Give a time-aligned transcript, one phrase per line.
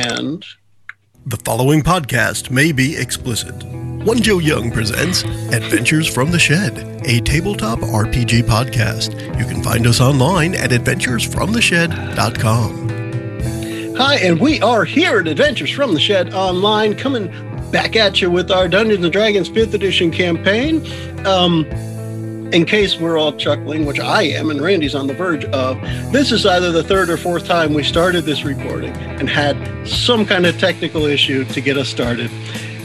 [0.00, 0.42] And
[1.26, 3.54] The following podcast may be explicit.
[4.04, 5.22] One Joe Young presents
[5.52, 9.12] Adventures from the Shed, a tabletop RPG podcast.
[9.38, 12.88] You can find us online at adventuresfromtheshed.com.
[13.96, 17.26] hi, and we are here at Adventures from the Shed Online, coming
[17.70, 20.80] back at you with our Dungeons and Dragons 5th edition campaign.
[21.26, 21.66] Um,
[22.52, 25.80] in case we're all chuckling, which I am, and Randy's on the verge of,
[26.12, 29.56] this is either the third or fourth time we started this recording and had
[29.88, 32.30] some kind of technical issue to get us started.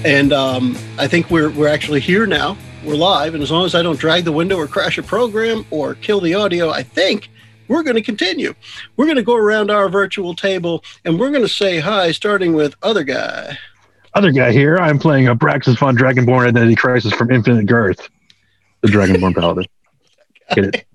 [0.06, 2.58] And um, I think we're we're actually here now.
[2.84, 5.66] We're live, and as long as I don't drag the window or crash a program
[5.72, 7.30] or kill the audio, I think
[7.68, 8.54] we're going to continue.
[8.96, 12.54] We're going to go around our virtual table and we're going to say hi, starting
[12.54, 13.58] with other guy.
[14.14, 14.78] other guy here.
[14.78, 18.08] I'm playing Abraxas Von Dragonborn Identity Crisis from Infinite Girth,
[18.82, 19.66] the Dragonborn Paladin.
[20.56, 20.86] Get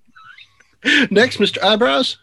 [0.84, 1.10] it?
[1.10, 1.62] Next, Mr.
[1.62, 2.18] Eyebrows.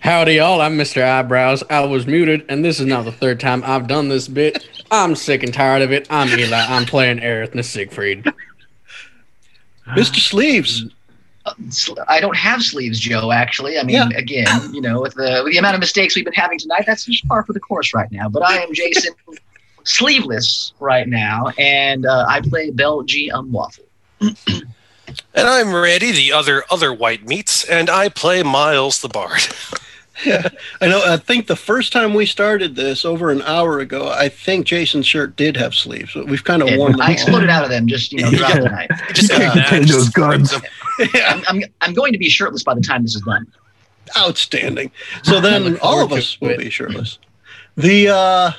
[0.00, 0.60] Howdy, y'all.
[0.60, 1.02] I'm Mr.
[1.02, 1.62] Eyebrows.
[1.70, 4.66] I was muted, and this is now the third time I've done this bit.
[4.90, 6.06] I'm sick and tired of it.
[6.10, 6.58] I'm Eli.
[6.68, 8.24] I'm playing Aerith Siegfried.
[9.88, 10.16] Mr.
[10.16, 10.86] Sleeves.
[11.44, 11.52] Uh,
[12.08, 13.30] I don't have sleeves, Joe.
[13.32, 14.08] Actually, I mean, Yeah.
[14.16, 17.04] again, you know, with the with the amount of mistakes we've been having tonight, that's
[17.04, 18.28] just par for the course right now.
[18.28, 19.14] But I am Jason,
[19.84, 23.30] sleeveless right now, and uh, I play Bell G.
[23.32, 23.80] Umwaffle.
[25.34, 29.40] And I'm Randy, the other other white meats, and I play Miles the Bard.
[30.24, 30.48] yeah,
[30.80, 31.02] I know.
[31.04, 35.06] I think the first time we started this over an hour ago, I think Jason's
[35.06, 37.00] shirt did have sleeves, we've kind of And worn them.
[37.00, 37.12] I all.
[37.12, 38.90] exploded out of them just you know throughout the night.
[39.12, 40.54] Just You can't mad, contain just those guns.
[41.12, 43.50] Yeah, I'm, I'm I'm going to be shirtless by the time this is done.
[44.16, 44.92] outstanding.
[45.24, 46.58] So then all of us will it.
[46.58, 47.18] be shirtless.
[47.76, 48.50] The uh,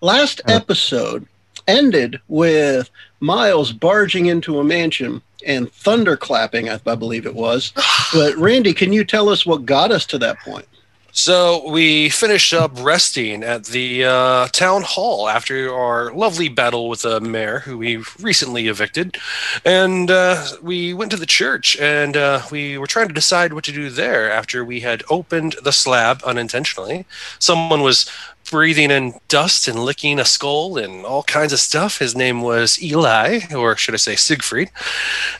[0.00, 0.52] last Uh.
[0.52, 1.26] episode
[1.66, 7.72] ended with Miles barging into a mansion and thunderclapping, I, I believe it was.
[8.12, 10.66] But Randy, can you tell us what got us to that point?
[11.12, 17.02] So we finished up resting at the uh, town hall after our lovely battle with
[17.02, 19.16] the mayor, who we recently evicted,
[19.64, 23.64] and uh, we went to the church and uh, we were trying to decide what
[23.64, 27.06] to do there after we had opened the slab unintentionally.
[27.38, 28.04] Someone was
[28.50, 31.98] breathing in dust and licking a skull and all kinds of stuff.
[31.98, 34.70] His name was Eli, or should I say Siegfried.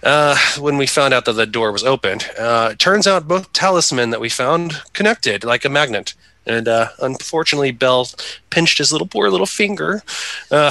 [0.03, 3.53] Uh, when we found out that the door was opened, uh, it turns out both
[3.53, 6.15] talisman that we found connected like a magnet.
[6.47, 8.09] And uh, unfortunately, Bell
[8.50, 10.03] pinched his little poor little finger.
[10.50, 10.71] Uh,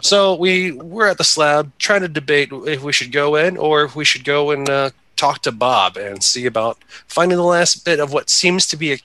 [0.00, 3.84] so we were at the slab trying to debate if we should go in or
[3.84, 7.84] if we should go and uh, talk to Bob and see about finding the last
[7.84, 8.98] bit of what seems to be a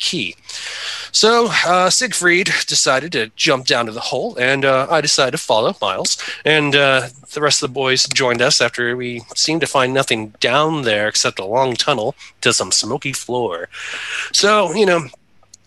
[0.00, 0.34] key.
[1.12, 5.38] So uh, Siegfried decided to jump down to the hole, and uh, I decided to
[5.38, 6.18] follow Miles.
[6.44, 10.34] And uh, the rest of the boys joined us after we seemed to find nothing
[10.40, 13.68] down there except a long tunnel to some smoky floor.
[14.32, 15.06] So, you know,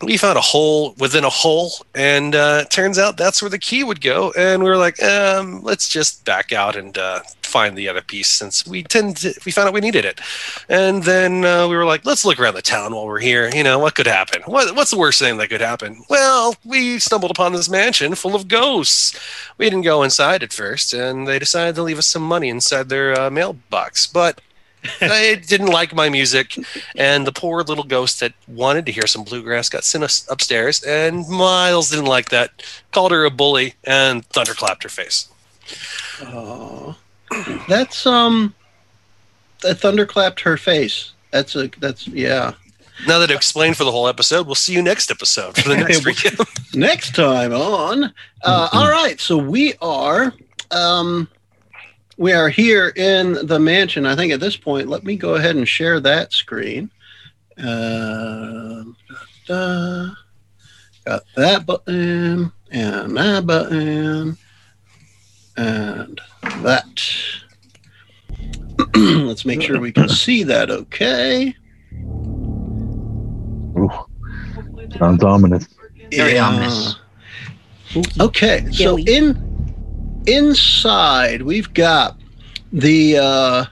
[0.01, 3.83] we found a hole within a hole, and uh, turns out that's where the key
[3.83, 4.33] would go.
[4.37, 7.21] And we were like, um, let's just back out and uh,
[7.53, 10.19] find the other piece since we tend to, we found out we needed it.
[10.67, 13.47] And then uh, we were like, let's look around the town while we're here.
[13.53, 14.41] You know, what could happen?
[14.47, 16.03] What, what's the worst thing that could happen?
[16.09, 19.15] Well, we stumbled upon this mansion full of ghosts.
[19.59, 22.89] We didn't go inside at first, and they decided to leave us some money inside
[22.89, 24.07] their uh, mailbox.
[24.07, 24.41] But
[24.99, 26.57] they didn't like my music,
[26.95, 30.81] and the poor little ghost that wanted to hear some bluegrass got sent us upstairs,
[30.83, 35.29] and Miles didn't like that, called her a bully, and thunderclapped her face.
[36.21, 36.95] Oh,
[37.67, 38.53] that's um,
[39.61, 41.11] that thunderclapped her face.
[41.31, 42.53] That's a that's yeah.
[43.07, 45.77] Now that I've explained for the whole episode, we'll see you next episode for the
[45.77, 46.47] next recap.
[46.75, 48.05] Next time on.
[48.41, 50.33] Uh, all right, so we are
[50.71, 51.27] um,
[52.17, 54.05] we are here in the mansion.
[54.05, 56.89] I think at this point, let me go ahead and share that screen.
[57.57, 58.83] Uh,
[59.45, 60.09] da,
[61.05, 64.37] got that button and that button
[65.57, 66.19] and
[66.61, 67.03] that.
[68.95, 70.69] Let's make sure we can see that.
[70.71, 71.55] Okay.
[73.77, 73.89] Ooh,
[74.97, 75.67] sounds ominous.
[76.11, 76.47] Very Yeah.
[76.47, 76.95] ominous.
[78.19, 79.37] Okay, so in
[80.25, 82.19] inside we've got
[82.71, 83.65] the uh,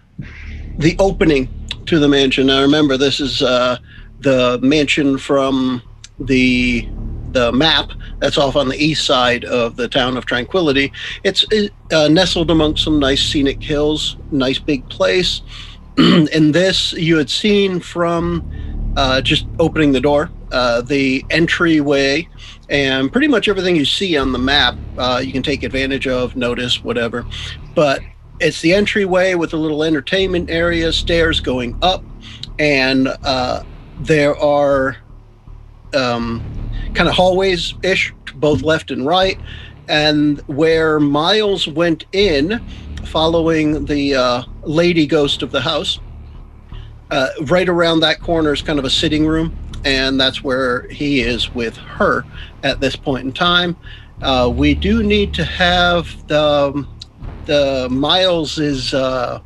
[0.78, 1.50] the opening
[1.88, 2.48] to the mansion.
[2.48, 3.78] Now remember, this is uh,
[4.20, 5.82] the mansion from
[6.20, 6.88] the
[7.32, 10.92] the map that's off on the east side of the town of Tranquility.
[11.24, 11.46] It's
[11.92, 15.42] uh, nestled amongst some nice scenic hills, nice big place.
[15.98, 22.28] and this you had seen from uh, just opening the door, uh, the entryway
[22.70, 26.36] and pretty much everything you see on the map uh, you can take advantage of
[26.36, 27.26] notice whatever
[27.76, 28.02] but
[28.40, 32.04] it's the entryway with a little entertainment area stairs going up
[32.60, 33.64] and uh,
[34.00, 34.98] there are
[35.94, 36.42] um,
[36.94, 39.40] kind of hallways ish, both left and right.
[39.88, 42.64] And where Miles went in,
[43.06, 46.00] following the uh, lady ghost of the house,
[47.10, 49.58] uh, right around that corner is kind of a sitting room.
[49.84, 52.24] And that's where he is with her
[52.64, 53.76] at this point in time.
[54.22, 56.88] Uh, we do need to have the, um,
[57.48, 59.40] the Miles is uh,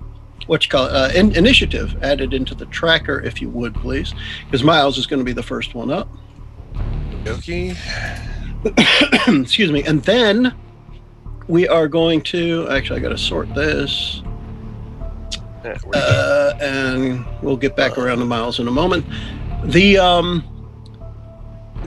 [0.48, 4.14] what you call uh, in, initiative added into the tracker, if you would, please,
[4.46, 6.10] because Miles is going to be the first one up.
[7.28, 7.76] Okay.
[9.28, 9.84] Excuse me.
[9.84, 10.54] And then
[11.48, 14.22] we are going to actually, I got to sort this.
[15.64, 19.06] Yeah, Uh, and we'll get back around to Miles in a moment.
[19.64, 20.44] The um,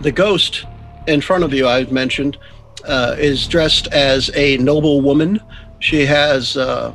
[0.01, 0.65] the ghost
[1.07, 2.39] in front of you, I've mentioned,
[2.85, 5.41] uh, is dressed as a noble woman.
[5.79, 6.93] She has uh,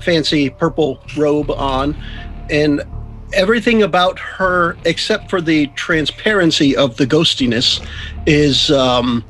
[0.00, 1.94] fancy purple robe on,
[2.48, 2.82] and
[3.32, 7.84] everything about her, except for the transparency of the ghostiness,
[8.26, 9.24] is um,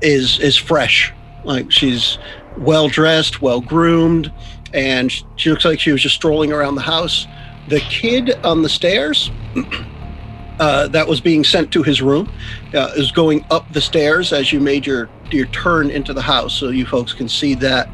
[0.00, 1.12] is is fresh.
[1.44, 2.18] Like she's
[2.58, 4.32] well dressed, well groomed,
[4.72, 7.26] and she looks like she was just strolling around the house.
[7.68, 9.30] The kid on the stairs
[10.60, 12.30] uh, that was being sent to his room
[12.74, 16.54] uh, is going up the stairs as you made your your turn into the house,
[16.54, 17.88] so you folks can see that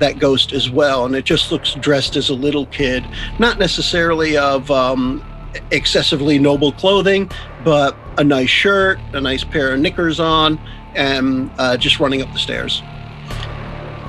[0.00, 1.06] that ghost as well.
[1.06, 3.06] And it just looks dressed as a little kid,
[3.38, 5.24] not necessarily of um,
[5.70, 7.30] excessively noble clothing,
[7.64, 10.58] but a nice shirt, a nice pair of knickers on,
[10.94, 12.82] and uh, just running up the stairs.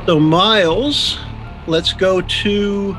[0.08, 1.20] So Miles,
[1.68, 2.94] let's go to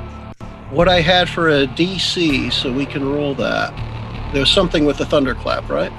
[0.71, 3.73] what I had for a DC, so we can roll that.
[4.33, 5.93] There was something with the thunderclap, right?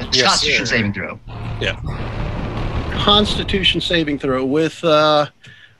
[0.00, 0.76] It's Yes, Constitution sir.
[0.76, 1.18] saving throw.
[1.60, 1.80] Yeah.
[3.02, 4.82] Constitution saving throw with.
[4.84, 5.26] Uh,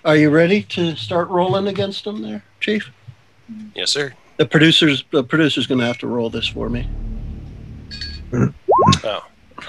[0.05, 2.91] are you ready to start rolling against them, there, Chief?
[3.75, 4.13] yes, sir.
[4.37, 6.89] The producers, the producer's going to have to roll this for me.
[9.05, 9.23] Oh.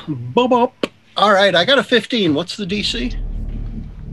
[0.08, 0.88] Bob up.
[1.18, 2.34] All right, I got a 15.
[2.34, 3.14] What's the DC?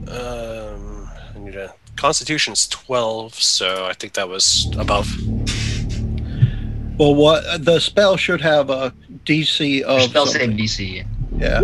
[0.09, 5.07] Um, I need a Constitution's twelve, so I think that was above.
[6.97, 8.93] Well, what the spell should have a
[9.25, 10.49] DC of Spell save.
[10.51, 11.05] DC.
[11.37, 11.61] Yeah,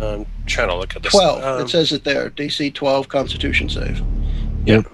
[0.00, 1.12] I'm trying to look at this.
[1.12, 1.42] 12.
[1.44, 2.30] Um, it says it there.
[2.30, 4.02] DC 12 Constitution save.
[4.66, 4.86] Yep.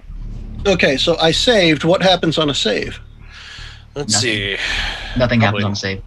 [0.67, 1.83] Okay, so I saved.
[1.83, 2.99] What happens on a save?
[3.95, 4.29] let's Nothing.
[4.29, 4.57] see.
[5.17, 6.01] Nothing happens Probably- on save.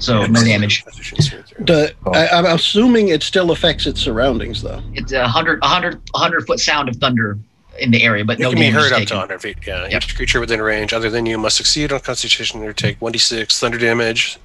[0.00, 0.84] So no damage.
[0.84, 1.64] Constitution saving throw.
[1.64, 2.12] The, Oh.
[2.12, 4.82] I, I'm assuming it still affects its surroundings, though.
[4.94, 7.38] It's a hundred, a hundred, a hundred foot sound of thunder
[7.78, 9.58] in the area, but It no can be heard up to 100 feet.
[9.66, 9.86] Yeah.
[9.88, 10.02] Yep.
[10.02, 13.78] Each creature within range, other than you, must succeed on Constitution or take 1d6 thunder
[13.78, 14.38] damage.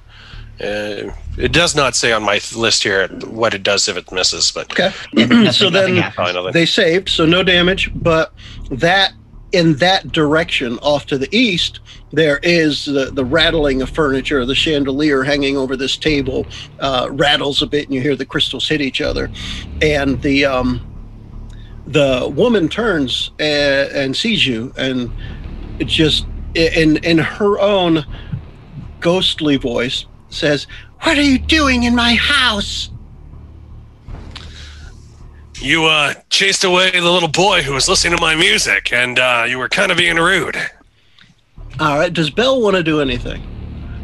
[0.60, 4.50] Uh, it does not say on my list here what it does if it misses,
[4.52, 4.92] but Okay.
[5.14, 6.28] Nothing- so nothing then happens.
[6.28, 6.52] I know that.
[6.52, 7.90] they saved, so no damage.
[7.94, 8.34] But
[8.70, 9.12] that
[9.52, 11.80] in that direction, off to the east,
[12.12, 14.44] there is the, the rattling of furniture.
[14.46, 16.46] The chandelier hanging over this table
[16.78, 19.30] uh, rattles a bit, and you hear the crystals hit each other.
[19.82, 20.86] And the um,
[21.86, 25.10] the woman turns and, and sees you, and
[25.78, 28.04] it just in in her own
[29.00, 30.66] ghostly voice says,
[31.02, 32.90] "What are you doing in my house?"
[35.60, 39.44] You uh, chased away the little boy who was listening to my music, and uh,
[39.46, 40.56] you were kind of being rude.
[41.78, 42.12] All right.
[42.12, 43.42] Does Bell want to do anything?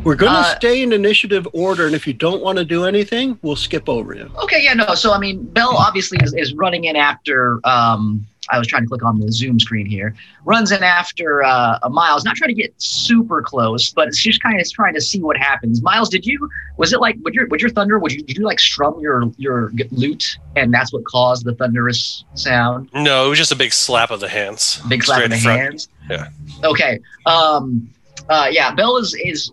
[0.04, 2.84] We're going to Uh, stay in initiative order, and if you don't want to do
[2.84, 4.30] anything, we'll skip over you.
[4.44, 4.94] Okay, yeah, no.
[4.94, 7.60] So I mean, Bell obviously is, is running in after.
[7.64, 10.14] Um, I was trying to click on the Zoom screen here.
[10.44, 14.70] Runs in after uh, Miles, not trying to get super close, but just kind of
[14.70, 15.82] trying to see what happens.
[15.82, 16.48] Miles, did you?
[16.76, 17.98] Was it like would your would your thunder?
[17.98, 22.24] Would you did you like strum your your lute, and that's what caused the thunderous
[22.34, 22.90] sound?
[22.94, 24.80] No, it was just a big slap of the hands.
[24.88, 25.60] Big slap of the front.
[25.60, 25.88] hands.
[26.08, 26.28] Yeah.
[26.64, 27.00] Okay.
[27.24, 27.90] Um.
[28.28, 28.48] Uh.
[28.50, 28.74] Yeah.
[28.74, 29.50] Bell is is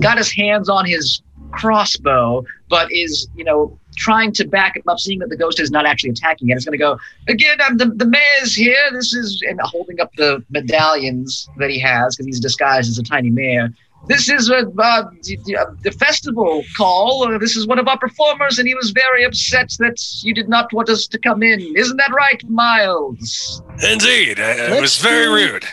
[0.00, 1.22] got his hands on his
[1.52, 5.70] crossbow, but is you know trying to back him up, seeing that the ghost is
[5.70, 6.54] not actually attacking it.
[6.54, 7.58] It's going to go again.
[7.60, 8.76] I'm the the mayor's here.
[8.92, 13.02] This is and holding up the medallions that he has because he's disguised as a
[13.02, 13.72] tiny mayor.
[14.06, 17.24] This is a, uh, the, uh, the festival call.
[17.24, 20.48] Uh, this is one of our performers, and he was very upset that you did
[20.48, 21.60] not want us to come in.
[21.76, 23.60] Isn't that right, Miles?
[23.82, 25.64] Indeed, uh, it was very do- rude.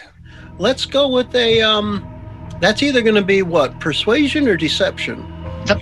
[0.58, 1.62] Let's go with a.
[1.62, 2.05] Um,
[2.60, 5.24] that's either going to be what persuasion or deception.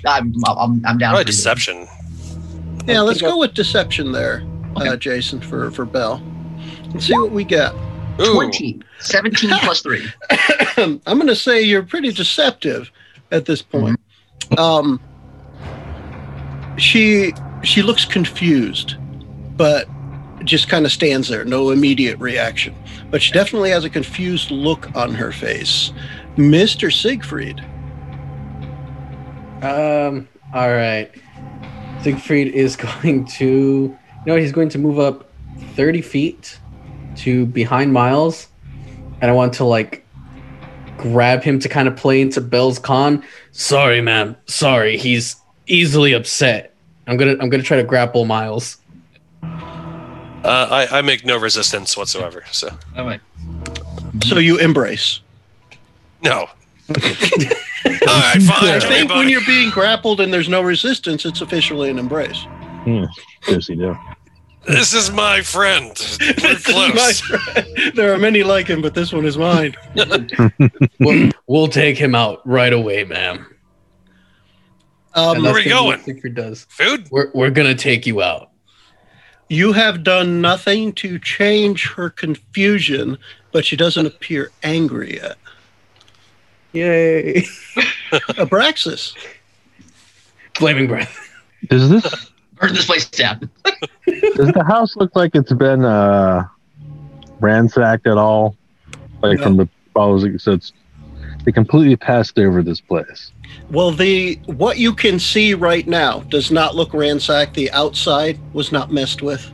[0.06, 1.00] I'm, I'm, I'm down.
[1.00, 1.24] Probably for either.
[1.24, 1.88] deception.
[2.88, 4.44] Yeah, let's go with deception there,
[4.76, 6.22] uh, Jason, for for Bell.
[6.92, 7.74] Let's see what we get.
[8.22, 8.80] Ooh, 20.
[9.00, 10.06] 17 plus 3.
[10.78, 12.92] I'm going to say you're pretty deceptive
[13.32, 14.00] at this point.
[14.58, 15.00] Um,
[16.78, 18.96] she she looks confused,
[19.58, 19.88] but
[20.44, 22.76] just kind of stands there, no immediate reaction.
[23.10, 25.92] But she definitely has a confused look on her face.
[26.38, 26.92] Mr.
[26.92, 27.64] Siegfried,
[29.64, 30.28] Um.
[30.54, 31.10] All right.
[32.04, 33.98] Siegfried is going to.
[34.26, 35.30] You know, he's going to move up
[35.76, 36.60] thirty feet
[37.18, 38.48] to behind Miles,
[39.22, 40.06] and I want to like
[40.98, 43.24] grab him to kind of play into Bell's con.
[43.52, 44.36] Sorry, ma'am.
[44.46, 45.36] Sorry, he's
[45.68, 46.74] easily upset.
[47.08, 48.78] I'm gonna I'm gonna try to grapple Miles.
[49.42, 52.44] Uh, I, I make no resistance whatsoever.
[52.52, 53.22] So All right.
[54.26, 55.20] So you embrace.
[56.22, 56.48] no.
[56.90, 58.70] All right, fine.
[58.70, 62.46] I Jimmy think when you're being grappled and there's no resistance, it's officially an embrace.
[63.48, 63.98] Yes, you do.
[64.66, 65.88] This is my friend.
[66.22, 67.92] We're This is my friend.
[67.96, 69.76] There are many like him, but this one is mine.
[71.00, 73.46] We'll, we'll take him out right away, ma'am.
[75.16, 76.00] Um, Where that's we gonna be what going?
[76.16, 76.66] Siegfried does.
[76.70, 77.08] Food?
[77.12, 78.52] We're we're gonna take you out.
[79.50, 83.18] you have done nothing to change her confusion,
[83.52, 85.38] but she doesn't appear angry yet.
[86.74, 87.42] Yay!
[88.38, 89.16] Abraxas.
[90.56, 91.30] Flaming breath.
[91.70, 93.50] Does this Burn this place down.
[93.66, 96.46] does the house look like it's been uh
[97.40, 98.56] ransacked at all?
[99.22, 99.44] Like No.
[99.44, 100.74] from the follows so it's
[101.46, 103.32] they completely passed over this place.
[103.70, 107.54] Well, the what you can see right now does not look ransacked.
[107.54, 109.52] The outside was not messed with.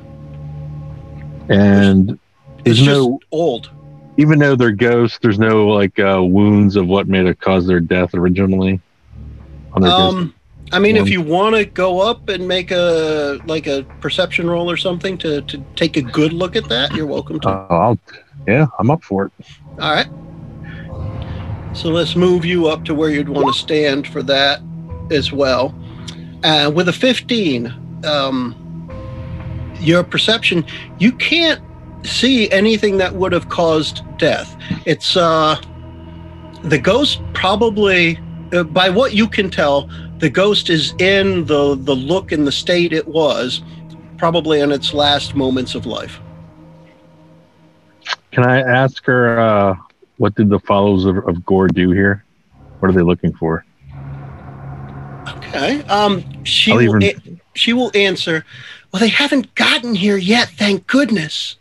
[1.49, 2.11] And
[2.59, 3.71] It's there's just no old.
[4.19, 7.79] Even though they're ghosts, there's no like uh wounds of what may have caused their
[7.79, 8.81] death originally.
[9.79, 10.35] Their Um,
[10.73, 14.69] I mean, if you want to go up and make a like a perception roll
[14.69, 17.49] or something to to take a good look at that, you're welcome to.
[17.49, 17.99] Uh, I'll,
[18.45, 19.31] yeah, I'm up for it.
[19.79, 20.09] All right.
[21.73, 24.59] So let's move you up to where you'd want to stand for that
[25.11, 25.73] as well.
[26.43, 28.89] Uh, with a 15, um,
[29.79, 30.65] your perception,
[30.97, 31.61] you can't
[32.03, 34.55] see anything that would have caused death.
[34.85, 35.59] It's uh,
[36.63, 38.19] the ghost probably,
[38.53, 39.89] uh, by what you can tell,
[40.19, 43.61] the ghost is in the the look and the state it was,
[44.17, 46.19] probably in its last moments of life.
[48.31, 49.75] Can I ask her uh
[50.17, 52.25] what did the followers of, of Gore do here?
[52.79, 53.63] What are they looking for?
[55.29, 55.81] Okay.
[55.83, 58.45] Um, she I'll will, even- a- she will answer.
[58.91, 61.55] Well, they haven't gotten here yet, thank goodness.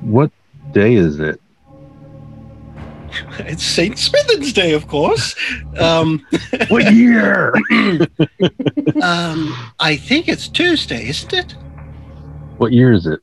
[0.00, 0.30] What
[0.72, 1.40] day is it?
[3.38, 5.36] It's Saint Smithens Day, of course.
[5.78, 6.26] Um,
[6.68, 7.54] What year?
[9.02, 11.54] um, I think it's Tuesday, isn't it?
[12.58, 13.20] what year is it?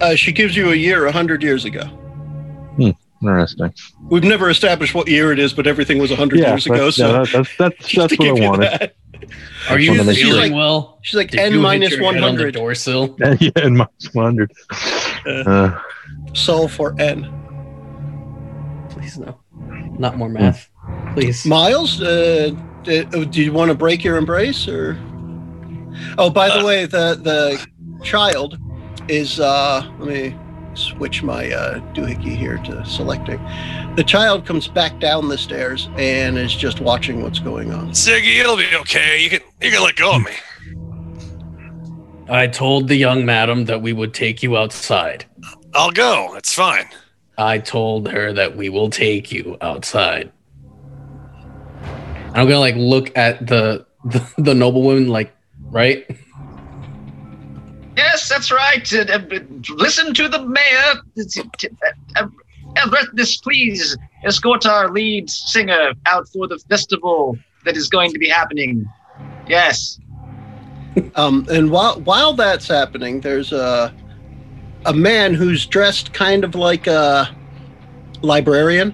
[0.00, 1.82] Uh, she gives you a year a hundred years ago.
[3.22, 3.74] Interesting.
[4.10, 6.84] We've never established what year it is, but everything was a hundred years ago.
[6.84, 8.70] that's, So yeah, that's that's that's what I wanted.
[8.70, 8.94] that.
[9.68, 10.32] Are you wanna make sure.
[10.34, 10.98] feeling well?
[11.02, 12.54] She's like Did n you hit minus your one head on the hundred.
[12.54, 13.16] door sill.
[13.40, 14.52] yeah, in minus one hundred.
[15.26, 15.78] Uh,
[16.34, 17.26] Sol for n.
[18.90, 19.38] Please no,
[19.98, 20.68] not more math.
[21.14, 21.44] Please.
[21.44, 22.50] Miles, uh,
[22.86, 24.96] uh, do you want to break your embrace or?
[26.16, 26.64] Oh, by the Uh.
[26.64, 27.66] way, the the
[28.04, 28.58] child
[29.08, 29.40] is.
[29.40, 30.36] Uh, let me
[30.78, 33.42] switch my uh, doohickey here to selecting.
[33.96, 37.90] The child comes back down the stairs and is just watching what's going on.
[37.90, 39.20] Ziggy, it'll be okay.
[39.20, 40.32] You can you can let go of me.
[42.30, 45.24] I told the young madam that we would take you outside.
[45.74, 46.34] I'll go.
[46.36, 46.88] It's fine.
[47.38, 50.30] I told her that we will take you outside.
[51.82, 56.06] And I'm gonna like look at the the, the noblewoman like right.
[57.98, 58.92] Yes, that's right.
[58.94, 59.40] Uh, uh,
[59.70, 61.02] listen to the mayor.
[61.18, 62.28] Uh, uh,
[62.76, 68.28] Albertus, please escort our lead singer out for the festival that is going to be
[68.28, 68.88] happening.
[69.48, 69.98] Yes.
[71.14, 73.94] Um, and while while that's happening, there's a
[74.84, 77.28] a man who's dressed kind of like a
[78.22, 78.92] librarian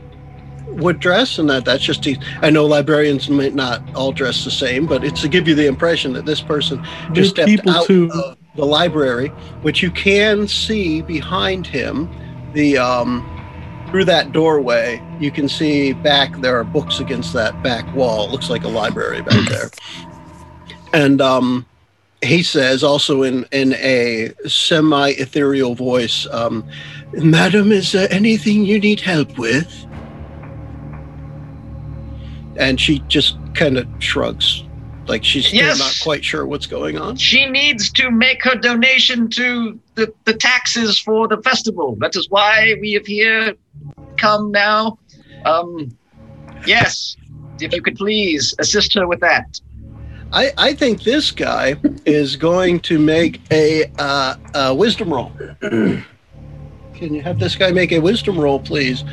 [0.66, 2.06] would dress, and that that's just.
[2.42, 5.66] I know librarians might not all dress the same, but it's to give you the
[5.66, 9.28] impression that this person just stepped out of the library,
[9.62, 12.08] which you can see behind him.
[12.52, 13.30] The um,
[13.90, 18.26] through that doorway, you can see back there are books against that back wall.
[18.26, 19.70] It looks like a library back there,
[20.92, 21.66] and um,
[22.22, 26.68] he says also in in a semi ethereal voice, um,
[27.12, 29.86] "Madam, is there anything you need help with?"
[32.56, 34.63] And she just kind of shrugs,
[35.06, 35.78] like she's still Yes.
[35.78, 37.16] not quite sure what's going on.
[37.16, 41.96] She needs to make her donation to the, the taxes for the festival.
[42.00, 43.54] That is why we have here
[44.16, 44.98] come now.
[45.44, 45.96] Um,
[46.66, 47.16] yes,
[47.60, 49.60] if you could please assist her with that.
[50.32, 55.30] I, I think this guy is going to make a, uh, a wisdom roll.
[55.60, 56.04] Can
[57.14, 59.04] you have this guy make a wisdom roll, please,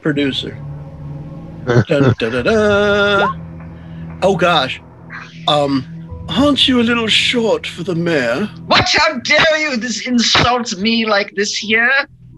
[0.00, 0.54] producer?
[1.66, 4.18] Dun, dun, dun, dun.
[4.22, 4.80] Oh gosh.
[5.48, 8.46] Um, aren't you a little short for the mayor?
[8.66, 8.88] What?
[8.88, 11.90] How dare you this insults me like this here?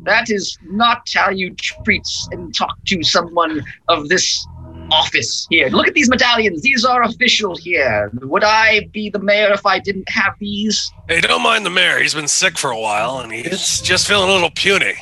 [0.05, 4.47] That is not how you treat and talk to someone of this
[4.91, 5.69] office here.
[5.69, 6.63] Look at these medallions.
[6.63, 8.11] These are official here.
[8.15, 10.93] Would I be the mayor if I didn't have these?
[11.09, 11.99] Hey, don't mind the mayor.
[11.99, 14.95] He's been sick for a while, and he's just feeling a little puny.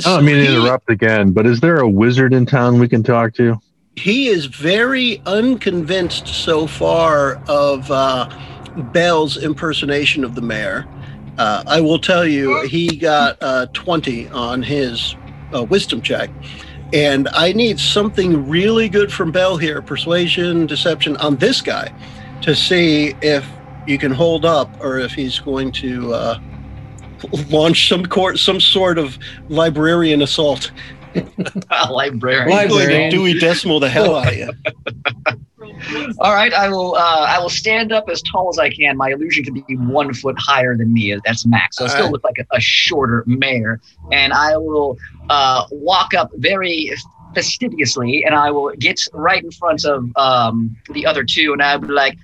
[0.00, 3.02] I don't mean to interrupt again, but is there a wizard in town we can
[3.02, 3.60] talk to?
[3.96, 8.28] He is very unconvinced so far of uh,
[8.92, 10.86] Bell's impersonation of the mayor.
[11.38, 15.16] Uh, I will tell you, he got uh, 20 on his
[15.54, 16.30] uh, wisdom check.
[16.92, 21.92] And I need something really good from Bell here persuasion, deception on this guy
[22.42, 23.48] to see if
[23.86, 26.38] you can hold up or if he's going to uh,
[27.48, 30.70] launch some court, some sort of librarian assault.
[31.90, 32.48] Librarian.
[32.48, 33.10] Going to Librarian.
[33.10, 34.50] Dewey Decimal the hell out of you.
[36.18, 36.94] All right, I will.
[36.94, 38.96] Uh, I will stand up as tall as I can.
[38.96, 41.16] My illusion can be one foot higher than me.
[41.24, 41.76] That's max.
[41.76, 42.12] So I still right.
[42.12, 43.80] look like a, a shorter mayor.
[44.12, 44.98] And I will
[45.30, 46.92] uh, walk up very
[47.34, 51.80] fastidiously, and I will get right in front of um, the other two, and I'll
[51.80, 52.16] be like,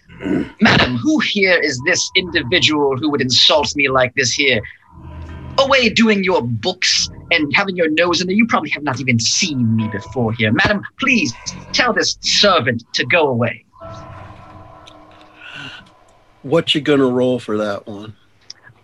[0.60, 4.60] "Madam, who here is this individual who would insult me like this here?
[5.58, 8.36] Away doing your books and having your nose in there.
[8.36, 10.82] You probably have not even seen me before here, madam.
[10.98, 11.32] Please
[11.72, 13.64] tell this servant to go away."
[16.42, 18.14] What you gonna roll for that one?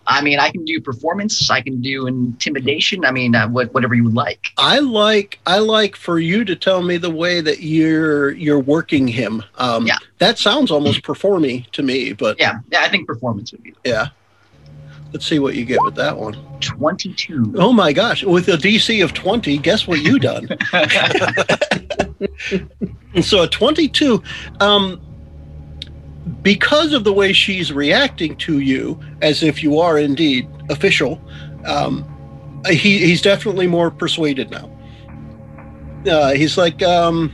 [0.09, 1.49] I mean, I can do performance.
[1.49, 3.03] I can do intimidation.
[3.03, 4.47] I mean, uh, what, whatever you would like.
[4.57, 9.07] I like I like for you to tell me the way that you're you're working
[9.07, 9.43] him.
[9.57, 9.97] Um, Yeah.
[10.19, 12.81] That sounds almost performy to me, but Yeah, yeah.
[12.81, 14.07] I think performance would be yeah.
[15.13, 16.35] Let's see what you get with that one.
[16.59, 17.55] twenty-two.
[17.57, 18.23] Oh my gosh!
[18.23, 20.47] With a DC of twenty, guess what you done?
[23.21, 24.21] so a twenty-two.
[24.59, 25.01] Um,
[26.41, 31.21] because of the way she's reacting to you, as if you are indeed official,
[31.65, 32.05] um,
[32.67, 34.69] he, he's definitely more persuaded now.
[36.09, 37.33] Uh, he's like, um,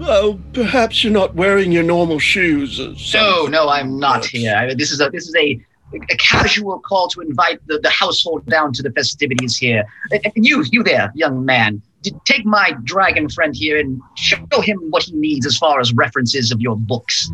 [0.00, 2.78] oh, perhaps you're not wearing your normal shoes.
[3.14, 4.54] No, no, I'm not here.
[4.54, 5.60] I mean, this is a this is a
[5.92, 9.84] a casual call to invite the, the household down to the festivities here.
[10.12, 11.82] And and you, you there, young man,
[12.24, 16.52] take my dragon friend here and show him what he needs as far as references
[16.52, 17.30] of your books,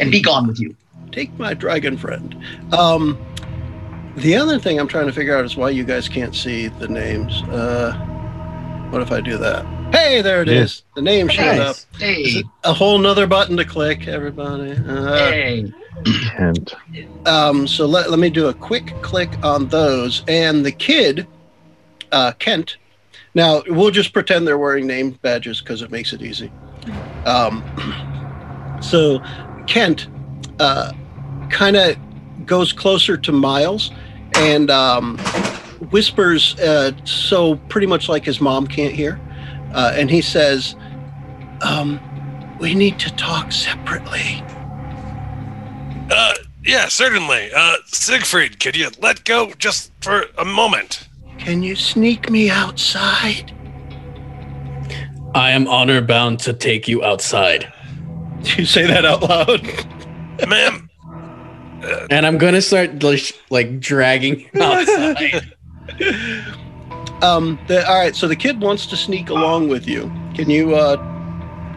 [0.00, 0.74] and be gone with you.
[1.12, 2.36] take my dragon friend.
[2.72, 3.18] Um,
[4.16, 6.88] the other thing I'm trying to figure out is why you guys can't see the
[6.88, 7.42] names.
[7.44, 7.92] Uh,
[8.90, 9.64] what if I do that?
[9.94, 10.82] Hey, there it is.
[10.86, 10.92] Yeah.
[10.96, 11.76] The name showed up.
[11.98, 11.98] Nice.
[11.98, 14.72] Hey, a whole nother button to click, everybody.
[14.72, 15.72] Uh, hey.
[16.04, 16.74] Kent.
[17.26, 20.22] um, so let, let me do a quick click on those.
[20.28, 21.26] And the kid,
[22.10, 22.76] uh, Kent,
[23.34, 26.50] now we'll just pretend they're wearing name badges because it makes it easy.
[27.24, 27.62] Um,
[28.82, 29.22] so
[29.66, 30.08] Kent
[30.58, 30.92] uh,
[31.50, 31.96] kind of
[32.46, 33.90] goes closer to Miles
[34.36, 35.18] and um,
[35.90, 39.20] whispers, uh, so pretty much like his mom can't hear.
[39.72, 40.76] Uh, and he says,
[41.62, 42.00] um,
[42.60, 44.42] We need to talk separately.
[46.12, 47.50] Uh, yeah, certainly.
[47.54, 51.08] Uh, Siegfried, could you let go just for a moment?
[51.38, 53.52] Can you sneak me outside?
[55.34, 57.72] I am honor bound to take you outside.
[58.42, 60.48] Do you say that out loud?
[60.48, 60.88] Ma'am,
[62.10, 65.52] And I'm gonna start like, like dragging outside.
[67.22, 70.12] um, the, all right, so the kid wants to sneak along with you.
[70.34, 70.96] Can you, uh,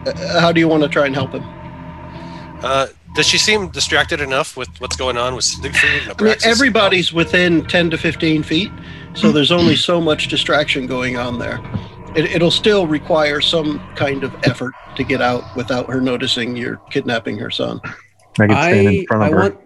[0.06, 1.44] uh, how do you want to try and help him?
[2.62, 6.36] uh, does she seem distracted enough with what's going on with Siegfried and I mean,
[6.44, 8.70] everybody's within 10 to 15 feet,
[9.14, 11.58] so there's only so much distraction going on there.
[12.14, 16.76] It, it'll still require some kind of effort to get out without her noticing you're
[16.90, 17.80] kidnapping her son.
[18.38, 19.58] I can stand I in front I of her.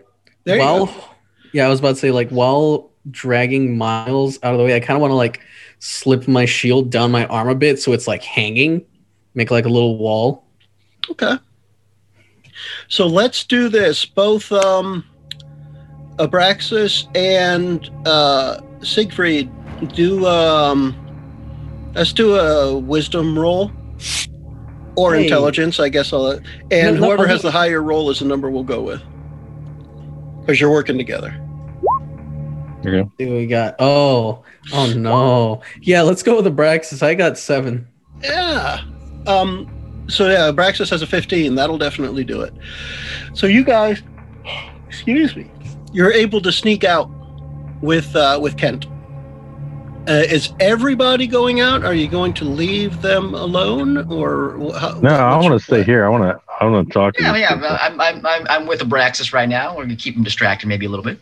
[0.45, 1.05] There want you while go.
[1.53, 4.81] yeah, I was about to say like while dragging Miles out of the way, I
[4.81, 5.41] kind of want to like
[5.81, 8.85] slip my shield down my arm a bit so it's like hanging,
[9.35, 10.45] make like a little wall.
[11.11, 11.37] Okay.
[12.88, 14.05] So let's do this.
[14.05, 15.05] Both um,
[16.16, 19.51] Abraxas and uh, Siegfried
[19.94, 20.27] do.
[20.27, 20.96] Um,
[21.94, 23.70] let's do a wisdom roll
[24.96, 25.25] or Hey.
[25.25, 25.81] intelligence.
[25.81, 26.27] I guess I'll.
[26.27, 29.03] And No, no, whoever I'll has the higher roll is the number we'll go with.
[30.40, 31.35] Because you're working together.
[32.83, 33.35] There you go.
[33.35, 33.77] We got.
[33.79, 34.42] Oh,
[34.73, 35.61] oh no.
[35.83, 37.03] Yeah, let's go with the Braxis.
[37.03, 37.87] I got seven.
[38.23, 38.81] Yeah.
[39.27, 39.68] Um.
[40.11, 41.55] So yeah, Abraxas has a 15.
[41.55, 42.53] That'll definitely do it.
[43.35, 44.03] So you guys,
[44.88, 45.51] excuse me,
[45.92, 47.09] you're able to sneak out
[47.83, 48.87] with uh, with Kent,
[50.09, 51.85] Uh, is everybody going out?
[51.85, 56.05] Are you going to leave them alone, or how, No, I want to stay here.
[56.05, 56.40] I want to.
[56.61, 57.55] I want to talk Yeah, these yeah.
[57.55, 57.68] people.
[57.81, 59.75] I'm, I'm, I'm, I'm with Abraxas right now.
[59.77, 61.18] We're gonna keep him distracted maybe a little bit.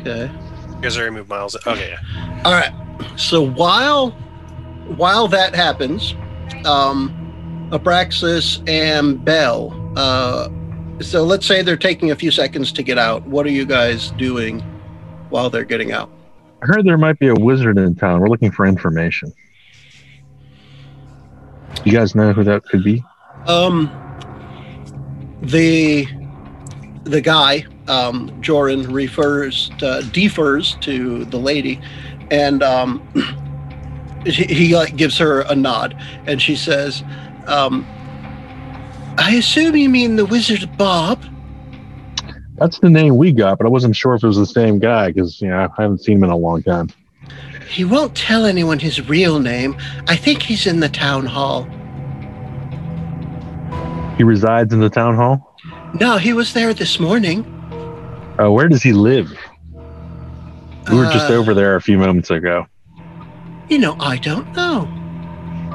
[0.00, 0.30] Okay.
[0.70, 1.54] You guys already moved miles.
[1.66, 2.42] Okay, yeah.
[2.44, 2.72] All right.
[3.18, 4.10] So while
[4.96, 6.14] while that happens,
[6.64, 7.23] um,
[7.70, 9.72] Abraxas and Bell.
[9.96, 10.48] Uh,
[11.00, 13.26] so let's say they're taking a few seconds to get out.
[13.26, 14.60] What are you guys doing
[15.30, 16.10] while they're getting out?
[16.62, 18.20] I heard there might be a wizard in town.
[18.20, 19.32] We're looking for information.
[21.84, 23.04] You guys know who that could be?
[23.46, 23.90] Um,
[25.42, 26.06] the
[27.04, 31.80] the guy, um, Joran refers to, defers to the lady,
[32.30, 33.06] and um,
[34.24, 35.94] he, he like gives her a nod,
[36.26, 37.04] and she says,
[37.46, 37.86] um,
[39.18, 41.22] "I assume you mean the wizard Bob."
[42.56, 45.08] That's the name we got, but I wasn't sure if it was the same guy
[45.08, 46.88] because you know I haven't seen him in a long time.
[47.68, 49.76] He won't tell anyone his real name.
[50.06, 51.66] I think he's in the town hall.
[54.16, 55.56] He resides in the town hall.
[56.00, 57.44] No, he was there this morning.
[58.40, 59.36] Uh, where does he live?
[60.88, 62.66] We were just Uh, over there a few moments ago.
[63.68, 64.88] You know, I don't know.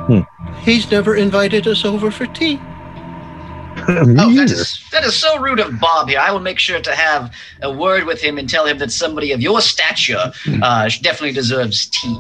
[0.10, 0.22] Hmm.
[0.62, 2.56] He's never invited us over for tea.
[3.88, 4.44] Me Oh, that either.
[4.46, 6.20] is that is so rude of Bob here.
[6.20, 9.32] I will make sure to have a word with him and tell him that somebody
[9.32, 10.32] of your stature
[10.64, 12.20] uh, definitely deserves tea.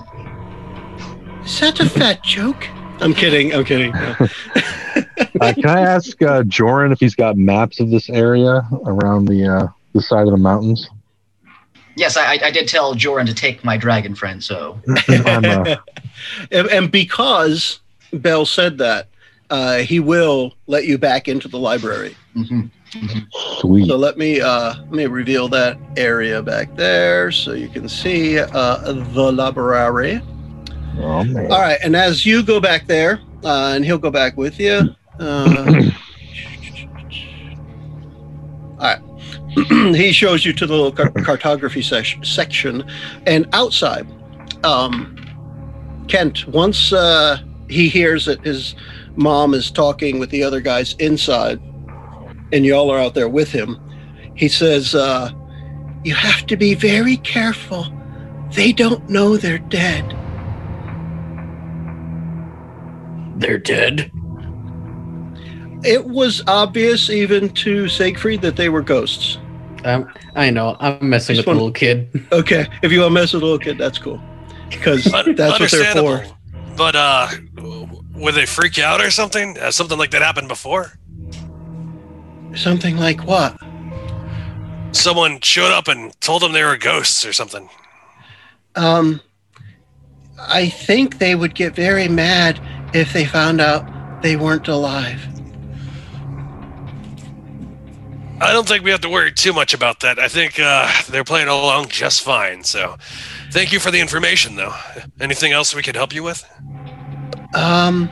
[1.43, 2.67] Is that a fat joke?
[2.99, 3.53] I'm kidding.
[3.53, 3.93] I'm kidding.
[5.41, 9.47] Uh, can I ask uh, Joran if he's got maps of this area around the
[9.47, 10.89] uh, the side of the mountains?
[11.95, 14.43] Yes, I, I- I did tell Joran to take my dragon friend.
[14.43, 15.75] So uh,
[16.51, 17.79] and, and because
[18.13, 19.07] Bell said that,
[19.49, 22.15] uh, he will let you back into the library.
[22.35, 22.69] mhm.
[23.59, 23.87] sweet.
[23.87, 28.39] So let me uh, let me reveal that area back there so you can see
[28.39, 30.21] uh, the library.
[30.99, 31.51] Oh man.
[31.51, 34.95] All right, and as you go back there, uh, and he'll go back with you.
[39.69, 42.83] he shows you to the little car- cartography sec- section,
[43.25, 44.07] and outside,
[44.63, 45.15] um,
[46.07, 46.47] Kent.
[46.47, 48.75] Once uh, he hears that his
[49.15, 51.59] mom is talking with the other guys inside,
[52.51, 53.79] and y'all are out there with him,
[54.35, 55.31] he says, uh,
[56.03, 57.87] "You have to be very careful.
[58.53, 60.15] They don't know they're dead."
[63.39, 64.11] They're dead.
[65.83, 69.37] It was obvious even to Siegfried that they were ghosts.
[69.85, 70.75] Um, I know.
[70.79, 72.27] I'm messing Just with the little kid.
[72.31, 74.21] Okay, if you want to mess with a little kid, that's cool.
[74.69, 76.23] Because that's what they're for.
[76.75, 77.27] But uh,
[78.13, 79.55] would they freak out or something?
[79.55, 80.93] Has something like that happened before?
[82.55, 83.57] Something like what?
[84.91, 87.69] Someone showed up and told them they were ghosts or something.
[88.75, 89.21] Um,
[90.39, 92.59] I think they would get very mad
[92.93, 95.38] if they found out they weren't alive.
[98.41, 100.17] I don't think we have to worry too much about that.
[100.17, 102.63] I think uh, they're playing along just fine.
[102.63, 102.95] So,
[103.51, 104.73] thank you for the information, though.
[105.19, 106.45] Anything else we could help you with?
[107.53, 108.09] Um,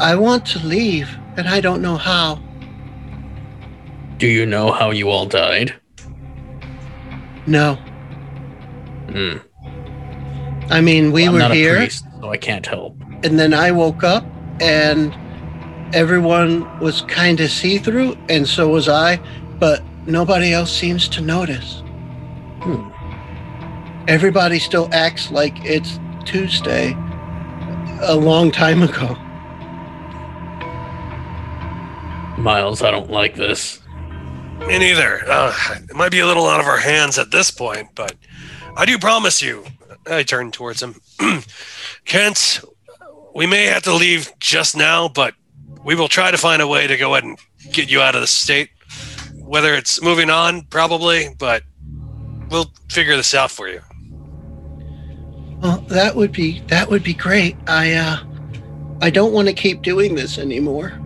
[0.00, 2.42] I want to leave, and I don't know how.
[4.16, 5.74] Do you know how you all died?
[7.46, 7.74] No,
[9.10, 9.36] Hmm.
[10.70, 12.96] I mean we Well, I'm were not a here, priest, so I can't help.
[13.22, 14.24] and then I woke up,
[14.60, 15.14] and
[15.94, 19.16] everyone was kind of see-through, and so was I,
[19.58, 21.82] but nobody else seems to notice.
[22.62, 22.90] Hmm.
[24.08, 26.94] Everybody still acts like it's Tuesday
[28.02, 29.14] a long time ago.
[32.36, 33.80] Miles, I don't like this.
[34.66, 35.22] Me neither.
[35.28, 35.54] Uh,
[35.88, 38.14] it might be a little out of our hands at this point, but
[38.76, 39.64] I do promise you.
[40.10, 41.00] I turn towards him.
[42.04, 42.60] Kent,
[43.34, 45.34] we may have to leave just now, but
[45.84, 47.38] we will try to find a way to go ahead and
[47.72, 48.70] get you out of the state.
[49.36, 51.62] Whether it's moving on, probably, but
[52.50, 53.80] we'll figure this out for you.
[55.60, 57.56] Well, that would be that would be great.
[57.66, 58.16] I uh
[59.00, 60.98] I don't want to keep doing this anymore.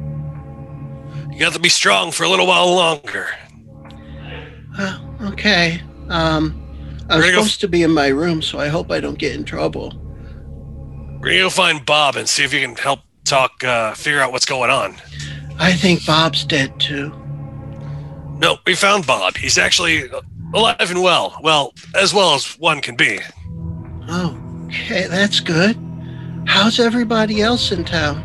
[1.31, 3.29] You got to be strong for a little while longer.
[4.79, 5.81] Uh, okay.
[6.09, 6.64] Um
[7.11, 9.93] I'm supposed to be in my room, so I hope I don't get in trouble.
[11.21, 14.33] We're gonna go find Bob and see if you can help talk, uh, figure out
[14.33, 14.97] what's going on.
[15.59, 17.12] I think Bob's dead too.
[18.38, 19.37] No, we found Bob.
[19.37, 20.05] He's actually
[20.55, 21.38] alive and well.
[21.43, 23.19] Well, as well as one can be.
[24.09, 25.77] Oh, okay, that's good.
[26.47, 28.25] How's everybody else in town?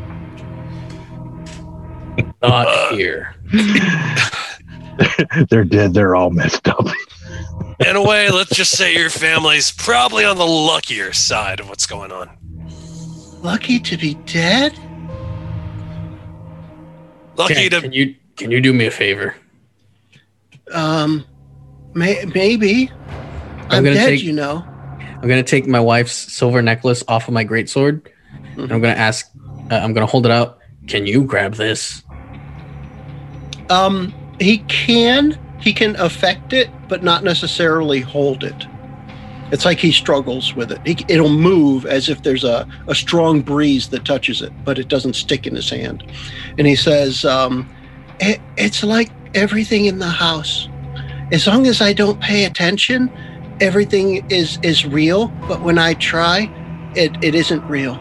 [2.41, 3.35] Not Uh, here.
[5.49, 5.93] They're dead.
[5.93, 6.85] They're all messed up.
[7.85, 11.87] in a way, let's just say your family's probably on the luckier side of what's
[11.87, 12.29] going on.
[13.41, 14.77] Lucky to be dead?
[17.35, 19.35] Lucky Can, to can you can you do me a favor?
[20.71, 21.25] Um,
[21.93, 22.91] may- maybe.
[23.69, 24.63] I'm I'm, gonna dead, take- you know.
[24.99, 28.05] I'm gonna take my wife's silver necklace off of my greatsword,
[28.57, 29.29] and I'm gonna ask.
[29.71, 30.59] Uh, I'm gonna hold it out.
[30.87, 32.03] Can you grab this?
[33.69, 38.67] Um, he can he can affect it, but not necessarily hold it.
[39.53, 40.79] It's like he struggles with it.
[40.83, 44.87] He, it'll move as if there's a, a strong breeze that touches it, but it
[44.87, 46.03] doesn't stick in his hand.
[46.57, 47.69] And he says, um,
[48.19, 50.67] it, "It's like everything in the house.
[51.31, 53.11] As long as I don't pay attention,
[53.61, 55.27] everything is is real.
[55.47, 56.51] But when I try,
[56.95, 57.99] it, it isn't real."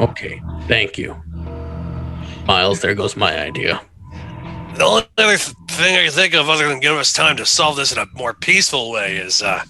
[0.00, 1.14] Okay, thank you,
[2.46, 2.80] Miles.
[2.80, 3.80] There goes my idea.
[4.74, 7.76] The only other thing I can think of, other than giving us time to solve
[7.76, 9.62] this in a more peaceful way, is uh,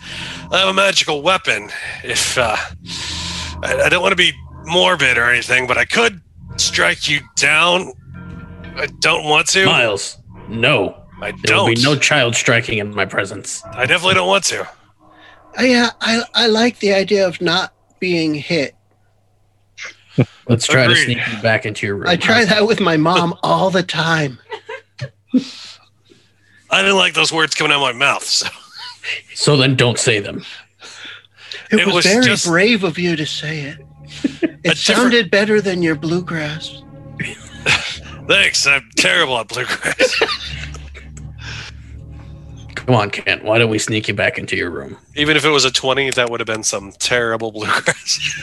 [0.50, 1.70] I have a magical weapon.
[2.04, 2.56] If uh,
[3.62, 4.32] I, I don't want to be
[4.64, 6.20] morbid or anything, but I could
[6.56, 7.92] strike you down.
[8.76, 9.66] I don't want to.
[9.66, 11.74] Miles, no, I there will don't.
[11.74, 13.62] be no child striking in my presence.
[13.64, 14.68] I definitely don't want to.
[15.58, 18.74] I, uh, I I like the idea of not being hit.
[20.46, 22.08] Let's try to sneak you back into your room.
[22.08, 24.38] I try that with my mom all the time.
[26.70, 28.24] I didn't like those words coming out of my mouth.
[28.24, 28.46] So
[29.34, 30.44] So then, don't say them.
[31.70, 33.78] It, It was, was very just- brave of you to say it.
[34.24, 36.82] It different- sounded better than your bluegrass.
[38.28, 38.66] thanks.
[38.66, 40.20] I'm terrible at bluegrass.
[42.74, 43.44] Come on, Kent.
[43.44, 44.96] Why don't we sneak you back into your room?
[45.14, 48.18] Even if it was a 20, that would have been some terrible bluegrass.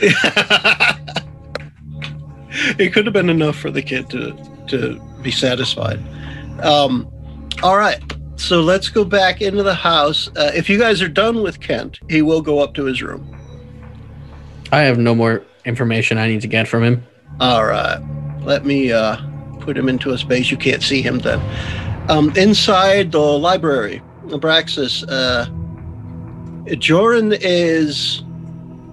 [2.78, 4.32] it could have been enough for the kid to
[4.68, 6.00] to be satisfied.
[6.62, 7.10] Um,
[7.62, 8.02] all right,
[8.36, 10.28] so let's go back into the house.
[10.36, 13.36] Uh, if you guys are done with Kent, he will go up to his room.
[14.72, 17.06] I have no more information I need to get from him.
[17.38, 18.00] All right.
[18.42, 19.16] Let me uh,
[19.60, 21.40] put him into a space you can't see him then.
[22.08, 25.46] Um, inside the library, Abraxas, uh,
[26.76, 28.22] Joran is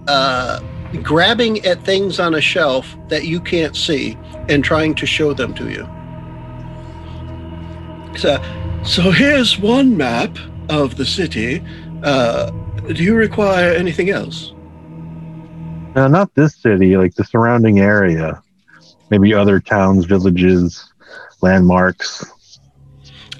[0.08, 0.60] uh,
[1.02, 4.16] grabbing at things on a shelf that you can't see
[4.48, 5.88] and trying to show them to you.
[8.16, 8.42] So,
[8.84, 10.36] so here's one map
[10.68, 11.62] of the city.
[12.02, 12.50] Uh,
[12.86, 14.52] do you require anything else?
[15.94, 18.42] No, not this city, like the surrounding area.
[19.10, 20.92] Maybe other towns, villages,
[21.40, 22.24] landmarks.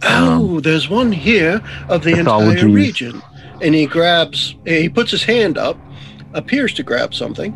[0.02, 3.22] Oh, there's one here of the entire region.
[3.60, 5.76] And he grabs, he puts his hand up,
[6.32, 7.52] appears to grab something,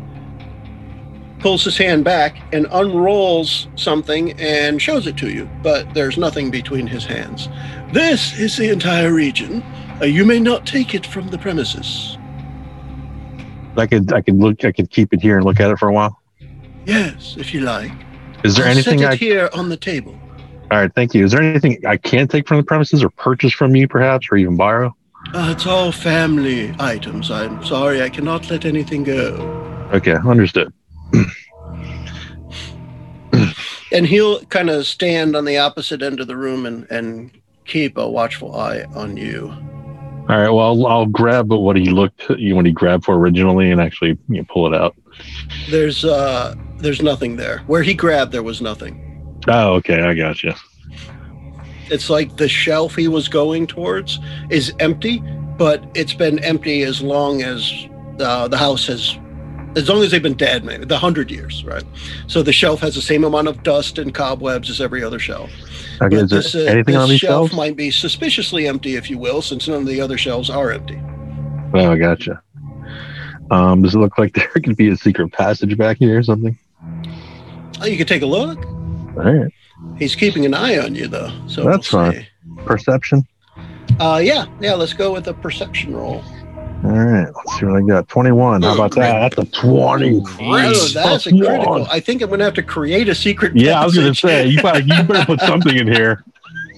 [1.43, 5.47] pulls his hand back, and unrolls something and shows it to you.
[5.61, 7.49] But there's nothing between his hands.
[7.91, 9.61] This is the entire region.
[10.01, 12.17] Uh, you may not take it from the premises.
[13.75, 15.89] I could, I could look, I could keep it here and look at it for
[15.89, 16.17] a while.
[16.85, 17.91] Yes, if you like.
[18.45, 19.13] Is there I'll anything set I?
[19.13, 20.17] it here on the table.
[20.71, 21.25] All right, thank you.
[21.25, 24.37] Is there anything I can take from the premises or purchase from you, perhaps, or
[24.37, 24.95] even borrow?
[25.33, 27.29] Uh, it's all family items.
[27.29, 29.35] I'm sorry, I cannot let anything go.
[29.93, 30.73] Okay, understood.
[33.91, 37.31] and he'll kind of stand on the opposite end of the room and, and
[37.65, 39.53] keep a watchful eye on you.
[40.29, 43.71] All right, well, I'll, I'll grab what he looked, you what he grabbed for originally,
[43.71, 44.95] and actually you know, pull it out.
[45.69, 47.59] There's uh there's nothing there.
[47.67, 48.99] Where he grabbed there was nothing.
[49.47, 50.53] Oh, okay, I got you.
[51.89, 55.21] It's like the shelf he was going towards is empty,
[55.57, 57.87] but it's been empty as long as
[58.19, 59.19] uh, the house has
[59.75, 61.83] as long as they've been dead, maybe the hundred years, right?
[62.27, 65.49] So the shelf has the same amount of dust and cobwebs as every other shelf.
[66.01, 67.53] Okay, But this, uh, anything this on these shelf shelves?
[67.53, 70.99] might be suspiciously empty, if you will, since none of the other shelves are empty.
[71.73, 72.41] Oh, I gotcha.
[73.51, 76.57] Um, does it look like there could be a secret passage back here or something?
[77.81, 78.63] Oh, you could take a look.
[78.65, 79.51] All right,
[79.97, 81.29] He's keeping an eye on you, though.
[81.47, 82.27] So That's we'll fine.
[82.65, 83.27] perception.
[83.99, 84.73] Uh, yeah, yeah.
[84.73, 86.23] Let's go with a perception roll.
[86.83, 88.07] All right, let's see what I got.
[88.09, 88.61] Twenty-one.
[88.61, 89.35] How about that?
[89.35, 90.21] That's a twenty.
[90.41, 91.87] Oh, that's a critical.
[91.89, 93.55] I think I'm gonna have to create a secret.
[93.55, 96.23] Yeah, I was gonna say you better, you better put something in here.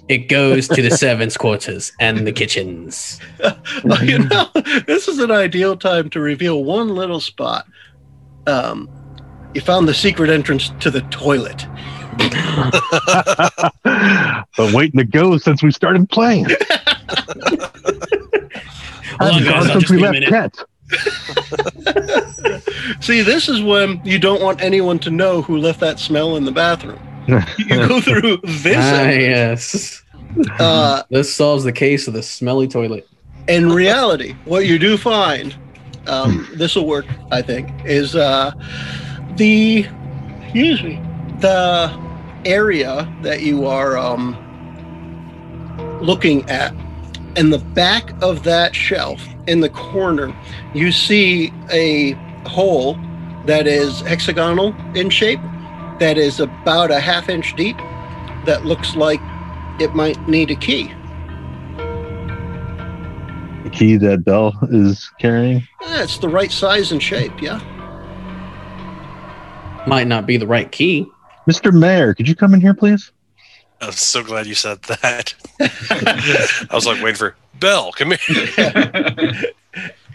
[0.07, 3.19] It goes to the servants' quarters and the kitchens.
[4.03, 4.51] You know,
[4.85, 7.65] this is an ideal time to reveal one little spot.
[8.45, 8.87] Um,
[9.55, 11.65] you found the secret entrance to the toilet.
[14.57, 16.45] Been waiting to go since we started playing.
[19.19, 20.57] Hold on, I've guys, I'll since just we be a left minute.
[23.01, 26.45] See, this is when you don't want anyone to know who left that smell in
[26.45, 26.99] the bathroom.
[27.27, 28.77] You go through this.
[28.77, 30.03] Ah, yes.
[30.59, 33.07] Uh, This solves the case of the smelly toilet.
[33.47, 35.55] in reality, what you do find,
[36.07, 38.51] um, this will work, I think, is uh,
[39.37, 39.87] the
[40.43, 41.01] excuse me,
[41.39, 41.91] the
[42.45, 44.37] area that you are um,
[46.01, 46.73] looking at.
[47.35, 50.33] In the back of that shelf, in the corner,
[50.73, 52.13] you see a
[52.47, 52.97] hole
[53.45, 55.41] that is hexagonal in shape,
[55.99, 57.77] that is about a half inch deep,
[58.45, 59.19] that looks like
[59.81, 60.93] it might need a key.
[63.63, 65.67] The key that Bell is carrying.
[65.81, 67.59] Yeah, it's the right size and shape, yeah.
[69.87, 71.05] Might not be the right key.
[71.49, 71.73] Mr.
[71.73, 73.11] Mayor, could you come in here, please?
[73.85, 75.33] I'm so glad you said that.
[75.59, 77.91] I was like waiting for Bell.
[77.91, 79.43] Come here.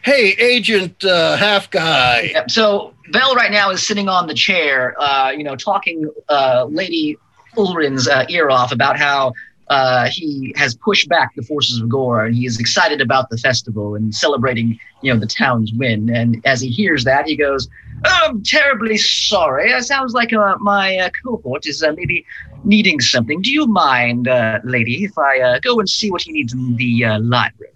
[0.02, 2.30] Hey, Agent uh, Half Guy.
[2.32, 2.50] Yep.
[2.50, 7.18] So Bell right now is sitting on the chair, uh, you know, talking uh, Lady
[7.58, 9.34] Ulrin's uh, ear off about how
[9.68, 13.36] uh, he has pushed back the forces of Gore and he is excited about the
[13.36, 16.08] festival and celebrating, you know, the town's win.
[16.08, 17.68] And as he hears that, he goes,
[18.04, 19.70] oh, "I'm terribly sorry.
[19.70, 22.24] It sounds like uh, my uh, cohort is uh, maybe
[22.64, 23.42] needing something.
[23.42, 26.76] Do you mind, uh, lady, if I uh, go and see what he needs in
[26.76, 27.72] the uh, library?"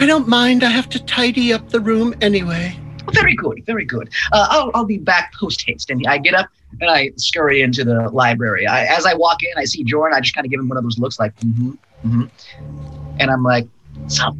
[0.00, 0.64] I don't mind.
[0.64, 2.76] I have to tidy up the room anyway.
[3.12, 4.10] Very good, very good.
[4.32, 5.90] Uh, I'll, I'll be back post haste.
[5.90, 6.48] And I get up
[6.80, 8.66] and I scurry into the library.
[8.66, 10.16] I, as I walk in, I see Jordan.
[10.16, 11.72] I just kind of give him one of those looks like, mm-hmm,
[12.06, 13.16] mm-hmm.
[13.20, 13.68] And I'm like,
[14.08, 14.36] so,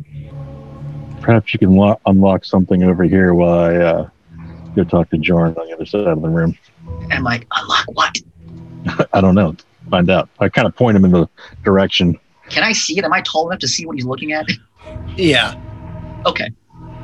[1.20, 4.08] Perhaps you can lo- unlock something over here while I uh,
[4.74, 6.58] go talk to Jordan on the other side of the room.
[7.04, 8.20] and I'm like, unlock what?
[9.12, 9.56] I don't know.
[9.90, 10.28] Find out.
[10.40, 11.28] I kind of point him in the
[11.62, 12.18] direction.
[12.48, 13.04] Can I see it?
[13.04, 14.46] Am I tall enough to see what he's looking at?
[15.16, 15.54] Yeah.
[16.26, 16.48] Okay.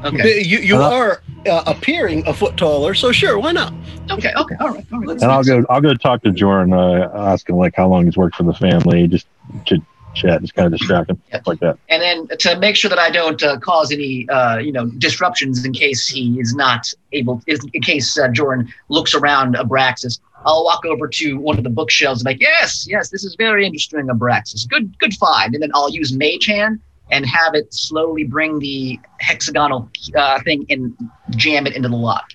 [0.04, 0.42] Okay.
[0.42, 3.72] You, you Uh, are uh, appearing a foot taller, so sure, why not?
[4.10, 4.32] Okay.
[4.34, 4.54] Okay.
[4.60, 4.86] All right.
[4.92, 5.08] All right.
[5.08, 5.64] Let's- And I'll let's- go.
[5.68, 6.72] I'll go talk to Jordan.
[6.72, 9.06] Uh, ask him like how long he's worked for the family.
[9.08, 9.26] Just
[9.66, 9.80] chit
[10.14, 10.40] chat.
[10.40, 11.40] Just kind of distract him Yeah.
[11.46, 11.78] like that.
[11.88, 15.64] and then to make sure that I don't uh, cause any, uh, you know, disruptions
[15.64, 20.85] in case he is not able, in case uh, Jordan looks around Abraxas, I'll walk
[20.87, 24.07] over to one of the bookshelves and be like, yes, yes, this is very interesting,
[24.07, 24.68] Abraxas.
[24.68, 25.55] Good, good find.
[25.55, 30.64] And then I'll use Mage Hand and have it slowly bring the hexagonal uh, thing
[30.70, 30.96] and
[31.31, 32.31] jam it into the lock.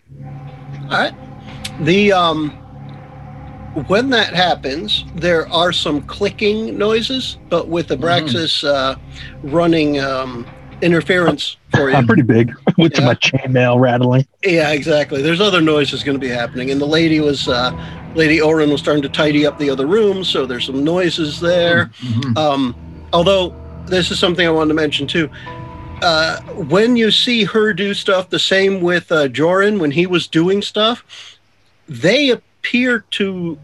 [0.84, 1.13] All right.
[1.82, 2.52] The um,
[3.88, 8.96] when that happens, there are some clicking noises, but with Abraxas uh,
[9.44, 10.48] running um,
[10.81, 11.95] interference for you.
[11.95, 13.05] I'm pretty big with Yeah.
[13.05, 14.25] my chainmail rattling.
[14.43, 15.21] Yeah, exactly.
[15.21, 17.71] There's other noises going to be happening, and the lady was, uh,
[18.15, 21.91] Lady Ulrin was starting to tidy up the other rooms, so there's some noises there.
[22.01, 22.38] Mhm.
[22.38, 22.75] Um,
[23.13, 23.53] although
[23.88, 25.29] this is something I wanted to mention too.
[26.01, 30.27] Uh, when you see her do stuff, the same with uh, Jordan when he was
[30.27, 31.38] doing stuff,
[31.88, 33.57] they appear to,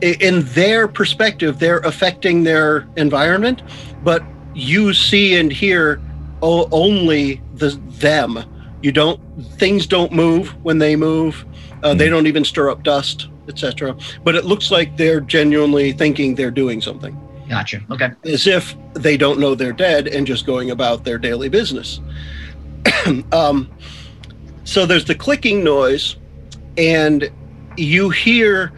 [0.00, 3.62] in their perspective, they're affecting their environment,
[4.04, 4.22] but
[4.54, 6.00] you see and hear
[6.42, 8.42] o- only the them.
[8.82, 9.20] You don't
[9.58, 11.44] things don't move when they move.
[11.82, 13.96] Uh, They don't even stir up dust, etc.
[14.24, 17.16] But it looks like they're genuinely thinking they're doing something
[17.48, 17.80] Gotcha.
[17.90, 18.10] Okay.
[18.24, 22.00] as if they don't know they're dead and just going about their daily business.
[23.32, 23.68] um,
[24.64, 26.16] so there's the clicking noise,
[26.76, 27.30] and
[27.76, 28.72] you hear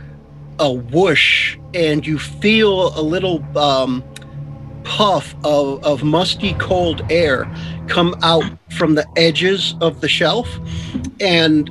[0.58, 4.02] a whoosh, and you feel a little um,
[4.88, 7.46] puff of, of musty cold air
[7.88, 10.48] come out from the edges of the shelf,
[11.20, 11.70] and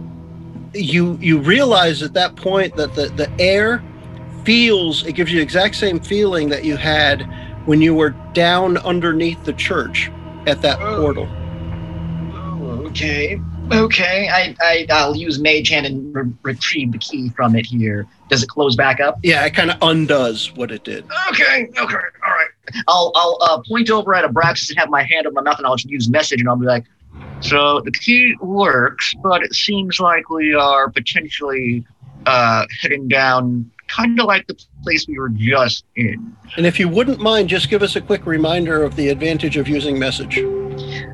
[0.76, 3.84] you you realize at that point that the, the air
[4.44, 7.24] feels it gives you the exact same feeling that you had
[7.66, 10.12] when you were down underneath the church
[10.46, 11.02] at that Oh.
[11.02, 11.28] portal.
[12.34, 13.42] Oh, okay.
[13.72, 14.30] Okay.
[14.32, 18.08] I, I I'll use Mage Hand and re- retrieve the key from it here.
[18.30, 19.18] Does it close back up?
[19.24, 21.04] Yeah, it kind of undoes what it did.
[21.32, 21.68] Okay.
[21.78, 21.96] Okay.
[22.26, 22.48] All right.
[22.88, 25.58] I'll I'll uh, point over at a Abraxas and have my hand on my mouth,
[25.58, 26.86] and I'll just use message, and I'll be like,
[27.42, 31.86] "So the key works, but it seems like we are potentially
[32.26, 36.90] uh, heading down, kind of like the place we were just in." And if you
[36.90, 40.40] wouldn't mind, just give us a quick reminder of the advantage of using message.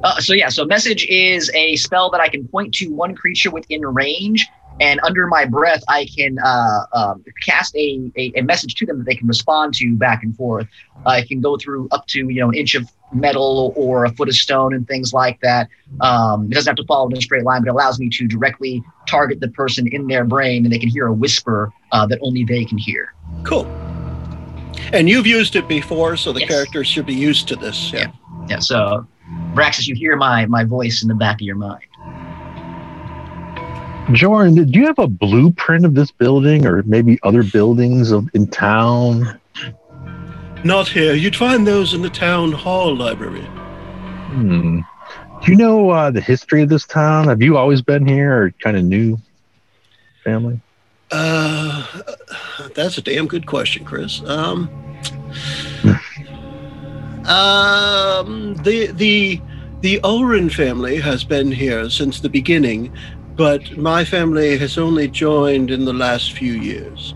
[0.04, 3.52] Uh, so yeah, so message is a spell that I can point to one creature
[3.52, 4.48] within range,
[4.80, 8.98] and under my breath, I can uh, um, cast a, a, a message to them
[9.00, 10.68] that they can respond to back and forth.
[11.06, 14.10] Uh, it can go through up to you know an inch of metal or a
[14.14, 15.70] foot of stone and things like that.
[16.02, 18.28] Um, it doesn't have to follow in a straight line, but it allows me to
[18.28, 22.18] directly target the person in their brain, and they can hear a whisper uh, that
[22.22, 23.14] only they can hear.
[23.44, 23.66] Cool.
[24.92, 26.50] And you've used it before, so the Yes.
[26.50, 27.92] characters should be used to this.
[27.94, 28.12] Yeah.
[28.50, 29.08] Yeah, so
[29.54, 31.84] Braxis, you hear my my voice in the back of your mind.
[34.12, 38.48] Jordan, do you have a blueprint of this building or maybe other buildings of, in
[38.48, 39.40] town?
[40.64, 41.14] Not here.
[41.14, 43.42] You'd find those in the town hall library.
[43.42, 44.80] Hmm.
[45.44, 47.28] Do you know uh, the history of this town?
[47.28, 49.18] Have you always been here, or kind of new
[50.24, 50.60] family?
[51.12, 51.86] Uh,
[52.74, 54.22] that's a damn good question, Chris.
[54.26, 54.70] Um,
[57.28, 59.42] um, the the
[59.82, 62.92] the Ulrin family has been here since the beginning,
[63.36, 67.16] but my family has only joined in the last few years.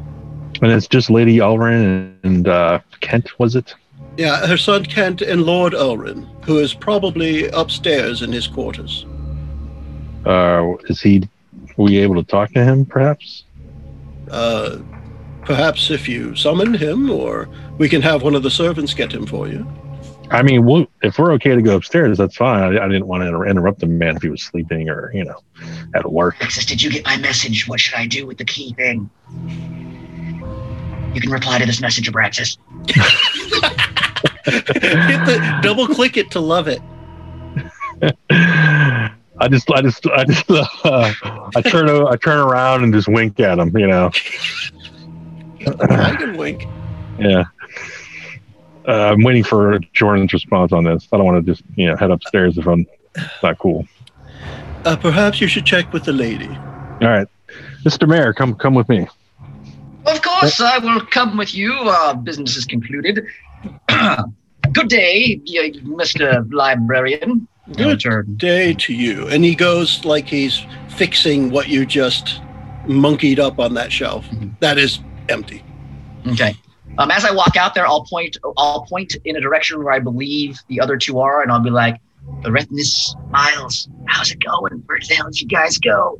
[0.62, 3.76] And it's just Lady Ulrin and uh, Kent, was it?
[4.18, 9.06] Yeah, her son Kent and Lord Ulrin, who is probably upstairs in his quarters.
[10.26, 11.30] Uh, is he?
[11.78, 13.44] Were we able to talk to him, perhaps?
[14.32, 14.80] Uh,
[15.44, 17.48] perhaps if you summon him, or
[17.78, 19.66] we can have one of the servants get him for you.
[20.30, 22.62] I mean, we'll, if we're okay to go upstairs, that's fine.
[22.62, 25.24] I, I didn't want to inter- interrupt the man if he was sleeping or you
[25.24, 25.40] know
[25.96, 26.36] at work.
[26.42, 27.68] Nexus, did you get my message?
[27.68, 29.10] What should I do with the key thing?
[31.14, 32.58] You can reply to this message, Abraxas.
[34.48, 34.66] Hit
[35.26, 36.82] the double click it to love it.
[39.40, 40.66] I just, I just, I just, uh,
[41.56, 43.76] I turn, o- I turn around and just wink at him.
[43.78, 44.12] You know,
[45.90, 46.66] I can wink.
[47.20, 47.44] yeah.
[48.88, 51.08] Uh, I'm waiting for Jordan's response on this.
[51.12, 52.86] I don't want to just, you know, head upstairs if I'm
[53.44, 53.86] not cool.
[54.86, 56.48] Uh, perhaps you should check with the lady.
[56.48, 57.28] All right,
[57.84, 58.08] Mr.
[58.08, 59.08] Mayor, come, come with me.
[60.06, 61.74] Of course, I will come with you.
[61.74, 63.26] Our business is concluded.
[64.72, 66.50] Good day, Mr.
[66.54, 67.48] Librarian.
[67.76, 69.28] Good day to you.
[69.28, 72.42] And he goes like he's fixing what you just
[72.86, 74.26] monkeyed up on that shelf.
[74.30, 74.58] Mhm.
[74.62, 75.62] That is empty.
[76.28, 76.56] Okay.
[76.98, 78.38] Um, as I walk out there, I'll point.
[78.58, 81.70] I'll point in a direction where I believe the other two are, and I'll be
[81.70, 82.00] like,
[82.42, 84.82] "Arethnis, Miles, how's it going?
[84.86, 86.20] Where the hell did you guys go?"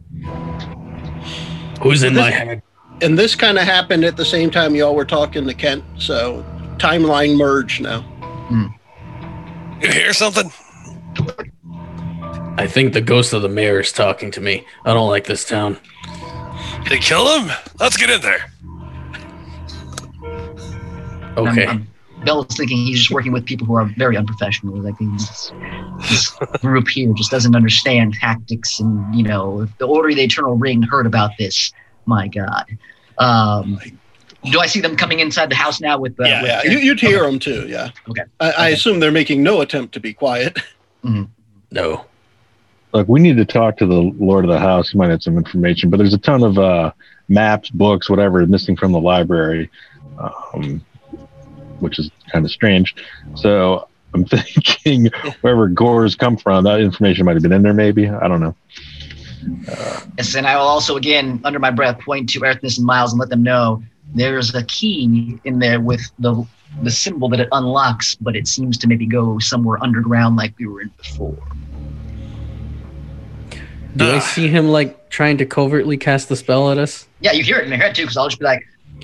[1.82, 2.62] Who's in This- my head?
[3.02, 5.84] And this kind of happened at the same time y'all were talking to Kent.
[6.00, 6.44] So
[6.78, 8.04] timeline merge now.
[9.80, 10.52] You hear something?
[12.58, 14.66] I think the ghost of the mayor is talking to me.
[14.84, 15.78] I don't like this town.
[16.90, 17.52] They kill him?
[17.80, 18.52] Let's get in there.
[21.38, 21.66] Okay.
[21.66, 21.88] Um, um,
[22.26, 24.76] Bell is thinking he's just working with people who are very unprofessional.
[24.82, 25.52] Like this,
[26.10, 26.30] this
[26.62, 30.58] group here just doesn't understand tactics, and you know, if the Order of the Eternal
[30.58, 31.72] Ring heard about this,
[32.06, 32.66] my God.
[33.20, 33.80] Um,
[34.52, 36.20] do I see them coming inside the house now with?
[36.20, 36.78] Uh, Yeah, with Yeah, Karen?
[36.78, 37.68] you, you'd hear them too.
[37.68, 37.90] Yeah.
[38.10, 38.24] Okay.
[38.40, 40.58] I, I assume they're making no attempt to be quiet.
[41.72, 42.06] no.
[42.94, 44.90] Look, we need to talk to the Lord of the House.
[44.90, 46.92] He might have some information, but there's a ton of uh,
[47.28, 49.70] maps, books, whatever, missing from the library,
[50.18, 50.84] um,
[51.80, 52.96] which is kind of strange.
[53.36, 55.10] So I'm thinking
[55.42, 58.10] wherever Gore's come from, that information might have been in there, maybe.
[58.10, 58.56] I don't know.
[60.18, 63.20] Yes, and I will also, again, under my breath, point to Arethnis and Miles and
[63.20, 63.82] let them know
[64.14, 66.46] there's a key in there with the
[66.84, 70.68] the symbol that it unlocks, but it seems to maybe go somewhere underground like we
[70.68, 71.38] were in before.
[73.96, 77.08] Do I see him like trying to covertly cast the spell at us?
[77.22, 78.64] Yeah, you hear it in your head too, because I'll just be like,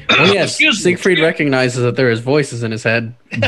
[0.09, 3.15] Oh yes, Excuse Siegfried excuse- recognizes that there is voices in his head,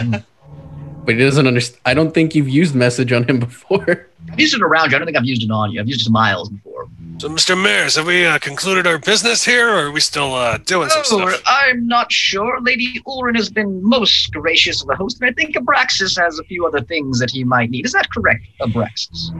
[1.05, 1.81] but he doesn't understand.
[1.85, 4.07] I don't think you've used message on him before.
[4.31, 4.95] I've used it around you.
[4.95, 5.79] I don't think I've used it on you.
[5.79, 6.87] I've used it to Miles before.
[7.17, 7.55] So, Mr.
[7.61, 11.03] Mares, have we uh, concluded our business here, or are we still uh, doing some
[11.11, 11.41] Oh, stuff?
[11.45, 12.59] I'm not sure.
[12.61, 16.43] Lady Ulrin has been most gracious of a host, and I think Abraxas has a
[16.43, 17.85] few other things that he might need.
[17.85, 19.31] Is that correct, Abraxas?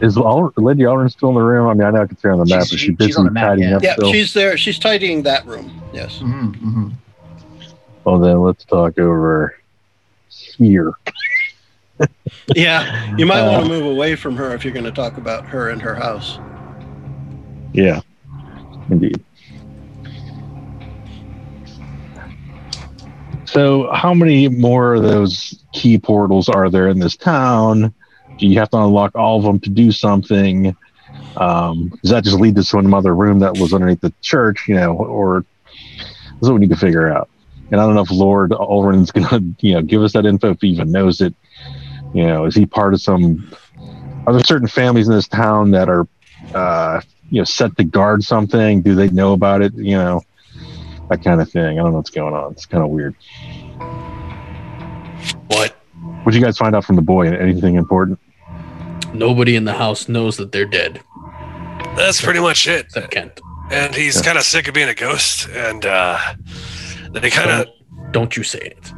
[0.00, 1.68] Is Al- Lady Alden still in the room?
[1.68, 2.96] I mean, I know I can see her on the map, She's- but she- she's
[2.96, 3.76] busy she's on the map, tidying yeah.
[3.76, 4.12] up Yeah, still.
[4.12, 4.56] she's there.
[4.56, 5.70] She's tidying that room.
[5.92, 6.18] Yes.
[6.18, 6.88] Mm-hmm, mm-hmm.
[8.04, 9.56] Well, then let's talk over
[10.58, 10.92] here.
[12.56, 13.14] Yeah.
[13.16, 15.46] You might Uh, want to move away from her if you're going to talk about
[15.46, 16.40] her and her house.
[17.72, 18.00] Yeah,
[18.90, 19.22] indeed.
[23.44, 27.94] So, how many more of those key portals are there in this town?
[28.38, 30.76] Do you have to unlock all of them to do something?
[31.36, 34.64] Um, does that just lead to some other room that was underneath the church?
[34.68, 35.44] You know, or
[36.34, 37.28] that's what we need to figure out.
[37.70, 39.28] And I don't know if Lord Ulrin's going
[39.58, 41.34] to, you know, give us that info if he even knows it.
[42.12, 43.52] You know, is he part of some?
[44.26, 46.06] Are there certain families in this town that are,
[46.54, 48.82] uh, you know, set to guard something?
[48.82, 49.74] Do they know about it?
[49.74, 50.22] You know,
[51.08, 51.78] that kind of thing.
[51.78, 52.52] I don't know what's going on.
[52.52, 53.14] It's kind of weird.
[55.48, 55.72] What?
[56.22, 57.28] What did you guys find out from the boy?
[57.28, 58.18] Anything important?
[59.14, 61.00] Nobody in the house knows that they're dead
[61.96, 62.86] That's pretty much it.
[62.86, 63.40] except Kent.
[63.70, 64.22] And he's Yeah.
[64.22, 66.18] kind of sick of being a ghost, and uh,
[67.12, 67.66] they kind of
[68.12, 68.92] Don't you say it.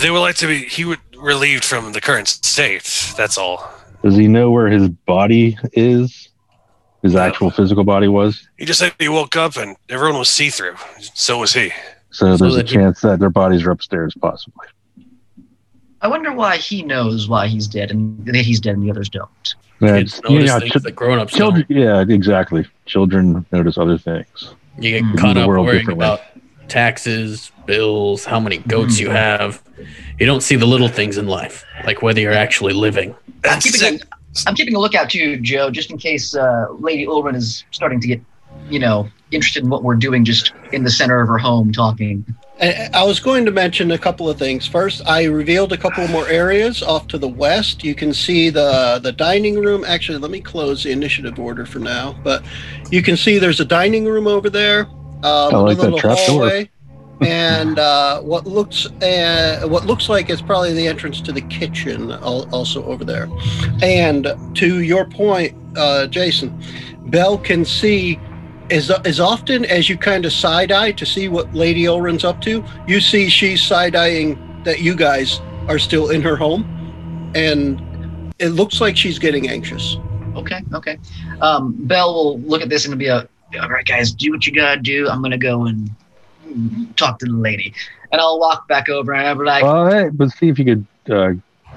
[0.00, 3.12] they would like to be he would relieved from the current state.
[3.16, 3.68] That's all.
[4.02, 6.28] Does he know where his body is?
[7.02, 8.48] His actual physical body was?
[8.56, 10.74] He just said he woke up and everyone was see through.
[11.14, 11.70] So was he.
[12.10, 14.66] So, So there's a that he- chance that their bodies are upstairs, possibly.
[16.00, 19.08] I wonder why he knows why he's dead and that he's dead and the others
[19.08, 19.54] don't.
[19.80, 21.66] Yeah, Kids it's- notice yeah, things chi- that grown-ups children.
[21.68, 21.78] don't.
[21.78, 22.66] Yeah, exactly.
[22.86, 24.54] Children notice other things.
[24.78, 25.18] You get Mm.
[25.18, 26.20] caught up world worrying about
[26.68, 29.00] taxes, bills, how many goats Mm.
[29.00, 29.62] you have.
[30.18, 33.14] You don't see the little things in life, like whether you're actually living.
[33.44, 33.98] I'm keeping, a,
[34.46, 38.06] I'm keeping a lookout too, Joe, just in case uh, Lady Ulrin is starting to
[38.08, 38.20] get,
[38.70, 42.24] you know, interested in what we're doing just in the center of her home talking.
[42.60, 44.66] I I was going to mention a couple of things.
[44.66, 47.84] First, I revealed a couple more areas off to the west.
[47.84, 49.84] You can see the the dining room.
[49.84, 52.16] Actually, let me close the initiative order for now.
[52.24, 52.44] But
[52.90, 54.86] you can see there's a dining room over there.
[55.22, 56.48] Um, I like a that little trap door.
[56.48, 56.70] hallway,
[57.20, 62.12] and uh, what looks uh, what looks like is probably the entrance to the kitchen,
[62.12, 63.28] also over there.
[63.82, 66.60] And to your point, uh, Jason,
[67.06, 68.18] Bell can see
[68.70, 72.40] as, as often as you kind of side eye to see what Lady Ulrin's up
[72.42, 76.64] to, you see she's side eyeing that you guys are still in her home,
[77.34, 79.96] and it looks like she's getting anxious.
[80.34, 80.98] Okay, okay.
[81.40, 83.28] Um, Bell will look at this and be a,
[83.60, 85.08] all right, guys, do what you gotta do.
[85.08, 85.90] I'm gonna go and
[86.96, 87.74] talk to the lady,
[88.12, 90.64] and I'll walk back over and I'll be like, Well, hey, but see if you
[90.64, 91.32] could uh,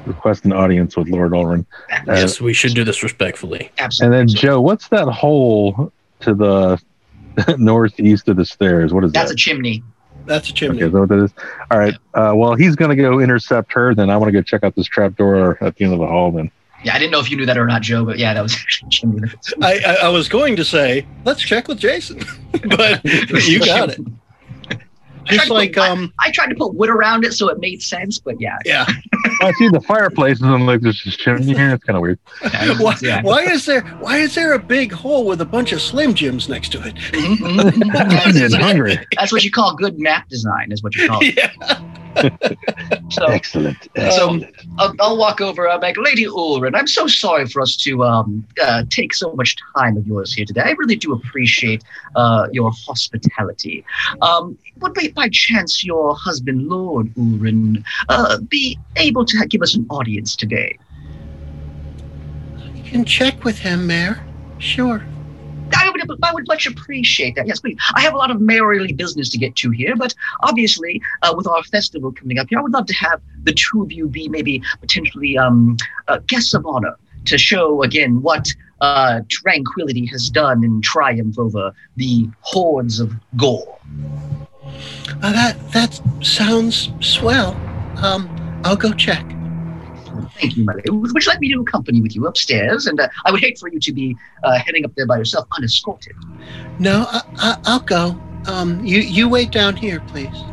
[0.06, 1.66] request an audience with Lord Ulrin.
[1.92, 3.72] Uh, yes, we should do this respectfully.
[3.78, 4.20] Absolutely.
[4.20, 6.82] And then Joe, what's that hole to the
[7.58, 8.94] northeast of the stairs?
[8.94, 9.34] What is That's that?
[9.34, 9.84] That's a chimney.
[10.26, 10.78] That's a chimney.
[10.78, 11.34] Okay, is that what that is?
[11.72, 11.96] All right.
[12.14, 13.96] Uh, well, he's going to go intercept her.
[13.96, 16.08] Then I want to go check out this trap door at the end of the
[16.08, 16.32] hall.
[16.32, 16.52] Then
[16.84, 18.54] Yeah, I didn't know if you knew that or not, Joe, but yeah, that was
[18.54, 19.32] actually a chimney.
[19.62, 22.24] I, I, I was going to say let's check with Jason,
[22.78, 24.00] but you got it.
[25.32, 27.50] I tried Just to like put- um, I tried to put wood around it so
[27.50, 28.58] it made sense, but yeah.
[28.66, 28.86] yeah.
[29.42, 32.20] I see the fireplaces and I'm like, "There's this chimney here." It's kind of weird.
[32.80, 33.22] Why, Yeah.
[33.24, 36.48] why is there why is there a big hole with a bunch of Slim Jims
[36.50, 36.94] next to it?
[37.14, 39.00] I'm getting hungry.
[39.18, 41.38] That's what you call good map design, is what you call it.
[41.38, 41.82] yeah.
[43.12, 43.78] So Excellent.
[43.84, 44.56] Um, Excellent.
[44.80, 45.70] I'll, I'll walk over.
[45.70, 49.58] I'm like, Lady Ulrin, I'm so sorry for us to um, uh, take so much
[49.76, 50.62] time of yours here today.
[50.62, 51.84] I really do appreciate
[52.16, 53.84] uh, your hospitality.
[54.22, 59.76] Um, would by, by chance your husband, Lord Ulrin, uh, be able to give us
[59.76, 60.78] an audience today?
[62.74, 64.24] You can check with him, Mayor.
[64.58, 65.04] Sure.
[65.76, 67.48] I would, I would much appreciate that.
[67.48, 67.78] Yes, please.
[67.96, 71.48] I have a lot of mayorly business to get to here, but obviously, uh, with
[71.48, 74.28] our festival coming up here, I would love to have the two of you be
[74.30, 76.96] maybe potentially um, uh, guests of honor
[77.26, 78.48] to show again what
[78.82, 83.80] uh, tranquility has done in triumph over the hordes of gore.
[85.22, 87.56] Uh, that that sounds swell.
[87.98, 88.30] Um,
[88.64, 89.26] I'll go check.
[90.40, 90.90] Thank you, my lady.
[90.90, 92.88] Would you like me to accompany with you upstairs?
[92.88, 95.48] And uh, I would hate for you to be uh, heading up there by yourself
[95.58, 96.16] unescorted.
[96.80, 98.20] No, I, I, I'll go.
[98.48, 100.44] Um, you you wait down here, please.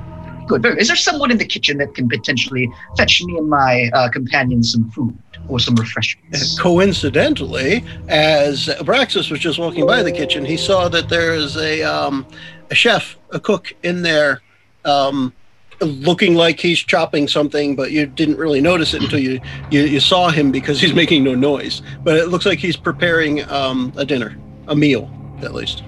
[0.46, 0.64] Good.
[0.78, 4.72] Is there someone in the kitchen that can potentially fetch me and my uh, companions
[4.72, 6.59] some food or some refreshments?
[6.59, 11.82] Coincidentally, as Abraxas was just walking by the kitchen, he saw that there is a
[11.82, 12.26] um,
[12.70, 14.40] a chef, a cook in there,
[14.84, 15.32] um,
[15.80, 20.00] looking like he's chopping something, but you didn't really notice it until you, you you
[20.00, 21.82] saw him because he's making no noise.
[22.02, 25.10] But it looks like he's preparing um, a dinner, a meal
[25.42, 25.82] at least.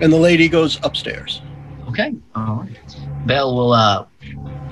[0.00, 1.42] And the lady goes upstairs.
[1.88, 2.14] Okay.
[2.34, 2.96] All right.
[3.26, 4.06] Bell will uh,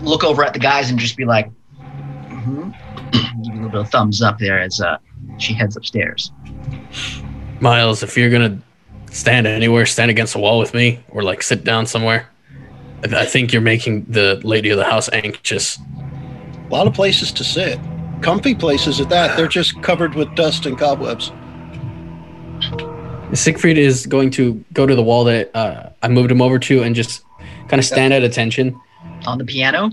[0.00, 1.50] look over at the guys and just be like,
[2.28, 2.70] hmm
[3.12, 4.98] give a little bit of thumbs up there as uh,
[5.38, 6.32] she heads upstairs.
[7.60, 8.60] Miles, if you're gonna
[9.10, 12.28] stand anywhere, stand against a wall with me, or like sit down somewhere.
[13.04, 15.78] I I think you're making the lady of the house anxious.
[15.78, 17.78] A lot of places to sit,
[18.20, 19.36] comfy places at that.
[19.36, 21.32] They're just covered with dust and cobwebs.
[23.32, 26.82] Siegfried is going to go to the wall that uh, I moved him over to
[26.82, 27.24] and just
[27.68, 28.78] kind of stand at attention.
[29.26, 29.90] On the piano?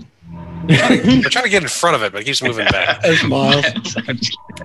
[0.68, 2.98] We're trying to get in front of it, but it keeps moving back.
[3.04, 3.64] As Miles.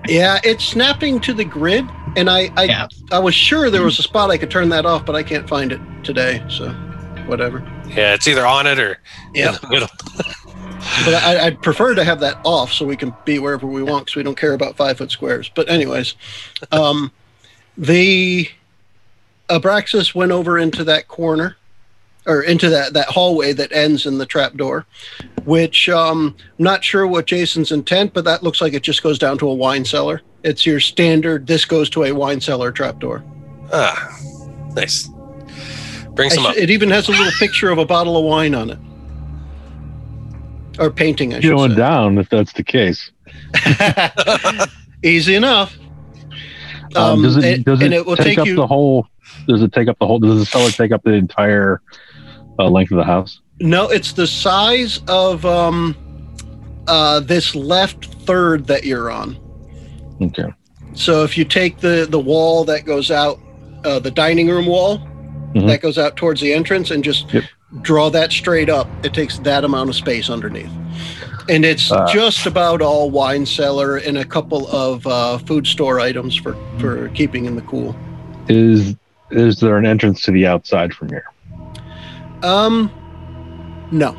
[0.08, 1.86] Yeah, it's snapping to the grid,
[2.16, 2.88] and I I, Yeah.
[3.12, 5.46] I was sure there was a spot I could turn that off, but I can't
[5.46, 6.42] find it today.
[6.48, 6.70] So,
[7.26, 7.60] whatever.
[7.88, 8.98] Yeah, it's either on it or
[9.34, 9.48] Yeah.
[9.50, 9.88] in the middle.
[11.04, 14.06] But I, I'd prefer to have that off so we can be wherever we want
[14.06, 15.48] because we don't care about five foot squares.
[15.54, 16.16] But anyways,
[16.72, 17.12] um,
[17.78, 18.48] the
[19.48, 21.56] Abraxas went over into that corner
[22.26, 24.84] or into that, that hallway that ends in the trap door,
[25.44, 29.18] which um, I'm not sure what Jason's intent, but that looks like it just goes
[29.20, 30.20] down to a wine cellar.
[30.42, 31.46] It's your standard.
[31.46, 33.22] This goes to a wine cellar trapdoor.
[33.72, 34.18] Ah,
[34.74, 35.08] nice.
[36.14, 36.56] Bring I some up.
[36.56, 38.78] It even has a little picture of a bottle of wine on it,
[40.78, 41.34] or painting.
[41.34, 41.76] I should Going say.
[41.76, 43.10] down if that's the case.
[45.02, 45.76] Easy enough.
[46.94, 48.54] Um, Um, does it and, does and it, it will take, take up you.
[48.56, 49.06] the whole?
[49.48, 50.18] Does it take up the whole?
[50.18, 51.80] Does the cellar take up the entire
[52.58, 53.40] uh, length of the house?
[53.60, 55.96] No, it's the size of um,
[56.88, 59.38] uh, this left third that you're on.
[60.20, 60.52] Okay.
[60.94, 63.40] So if you take the the wall that goes out,
[63.84, 64.98] uh, the dining room wall
[65.54, 65.66] Mhm.
[65.66, 67.44] that goes out towards the entrance, and just Yep.
[67.82, 70.70] draw that straight up, it takes that amount of space underneath.
[71.48, 72.06] And it's Uh.
[72.12, 77.08] just about all wine cellar and a couple of uh, food store items for for
[77.08, 77.94] keeping in the cool.
[78.48, 78.94] Is
[79.30, 81.24] is there an entrance to the outside from here?
[82.42, 82.90] Um,
[83.90, 84.14] no.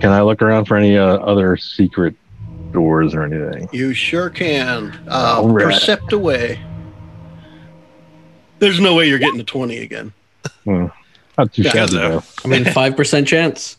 [0.00, 2.14] Can I look around for any uh, other secret
[2.72, 3.68] doors or anything?
[3.72, 4.98] You sure can.
[5.08, 5.66] Uh, right.
[5.66, 6.58] Percept away.
[8.60, 10.12] There's no way you're getting to 20 again.
[10.64, 10.92] Well,
[11.36, 12.22] not too Yeah, shabby though.
[12.44, 13.78] I mean, five percent chance.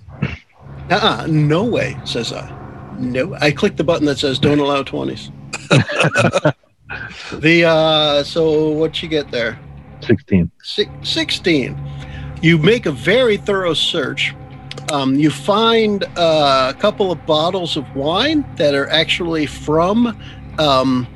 [0.89, 2.49] Uh-uh, no way, says I.
[2.99, 5.32] No, I click the button that says don't allow 20s.
[7.39, 9.57] the, uh, so what you get there?
[10.01, 10.51] Sixteen.
[10.63, 11.79] Six, 16.
[12.41, 14.34] You make a very thorough search.
[14.91, 20.19] Um, you find uh, a couple of bottles of wine that are actually from.
[20.57, 21.07] Um,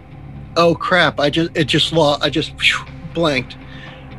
[0.55, 1.19] oh crap!
[1.19, 2.85] I just it just law I just phew,
[3.15, 3.57] blanked.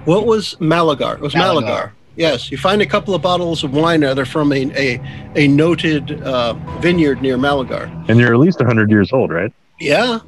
[0.07, 1.14] What was Malagar?
[1.14, 1.62] It was Malagar.
[1.62, 1.90] Malagar.
[2.16, 5.01] Yes, you find a couple of bottles of wine that are from a a,
[5.36, 7.86] a noted uh, vineyard near Malagar.
[8.09, 9.53] And you're at least hundred years old, right?
[9.78, 10.20] Yeah,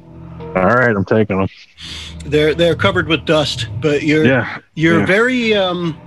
[0.55, 1.47] All right, I'm taking them.
[2.25, 4.59] they're they're covered with dust, but you're Yeah.
[4.75, 5.05] You're Yeah.
[5.07, 5.97] very um,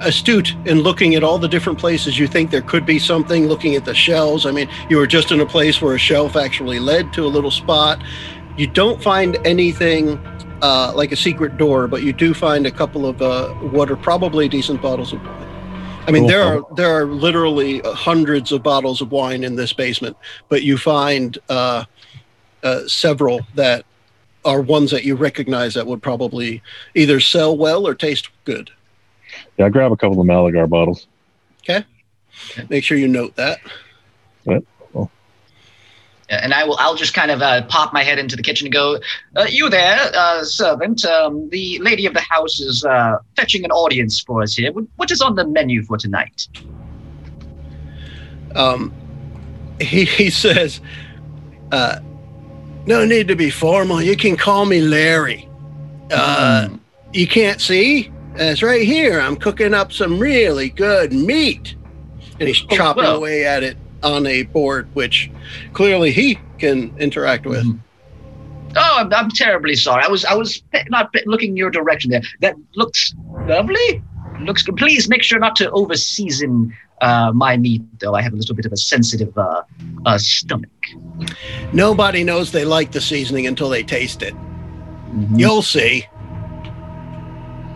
[0.00, 3.76] astute in looking at all the different places you think there could be something, looking
[3.76, 4.44] at the shelves.
[4.46, 7.28] I mean, you were just in a place where a shelf actually led to a
[7.28, 8.02] little spot.
[8.56, 10.18] You don't find anything
[10.62, 13.96] uh, like a secret door, but you do find a couple of uh, what are
[13.96, 15.48] probably decent bottles of wine.
[16.06, 16.28] I mean, Cool.
[16.28, 20.16] there are there are literally hundreds of bottles of wine in this basement,
[20.48, 21.84] but you find uh,
[22.62, 23.84] uh, several that
[24.44, 26.62] are ones that you recognize that would probably
[26.94, 28.70] either sell well or taste good.
[29.56, 31.06] Yeah, I grab a couple of Malagar bottles.
[31.62, 31.84] Okay,
[32.68, 33.60] make sure you note that.
[36.28, 36.76] And I will.
[36.78, 38.98] I'll just kind of uh, pop my head into the kitchen and go,
[39.36, 41.04] uh, "You there, uh, servant?
[41.04, 44.72] Um, the lady of the house is uh, fetching an audience for us here.
[44.72, 46.48] What- What is on the menu for tonight?"
[48.54, 48.92] Um,
[49.80, 50.80] he, he says,
[51.72, 51.98] uh,
[52.86, 54.00] No need to be formal.
[54.00, 55.48] You can call me Larry.
[56.10, 56.76] Uh, Hmm.
[57.12, 58.10] You can't see?
[58.36, 59.20] It's right here.
[59.20, 61.76] I'm cooking up some really good meat.
[62.40, 63.16] And he's Oh, chopping well.
[63.16, 65.30] away at it on a board, which
[65.72, 67.64] clearly he can interact with.
[68.76, 70.04] Oh, I'm, I'm terribly sorry.
[70.04, 72.22] I was I was not looking your direction there.
[72.40, 73.14] That looks
[73.46, 74.02] lovely.
[74.40, 74.76] Looks good.
[74.76, 78.14] Please make sure not to over season uh, my meat, though.
[78.14, 79.62] I have a little bit of a sensitive uh,
[80.06, 80.70] uh, stomach.
[81.72, 84.34] Nobody knows they like the seasoning until they taste it.
[84.34, 85.38] Mhm.
[85.38, 86.06] You'll see.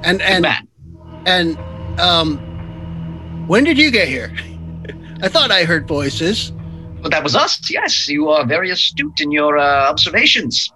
[0.02, 0.46] And and
[1.26, 1.58] and
[2.00, 2.38] um,
[3.46, 4.32] when did you get here?
[5.20, 6.52] I thought I heard voices.
[7.02, 7.70] But that was us.
[7.70, 10.72] Yes, you are very astute in your uh, observations.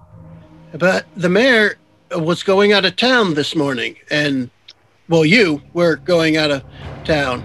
[0.73, 1.77] But the mayor
[2.17, 4.51] was going out of town this morning, and
[5.09, 6.63] well, you were going out of
[7.05, 7.43] town.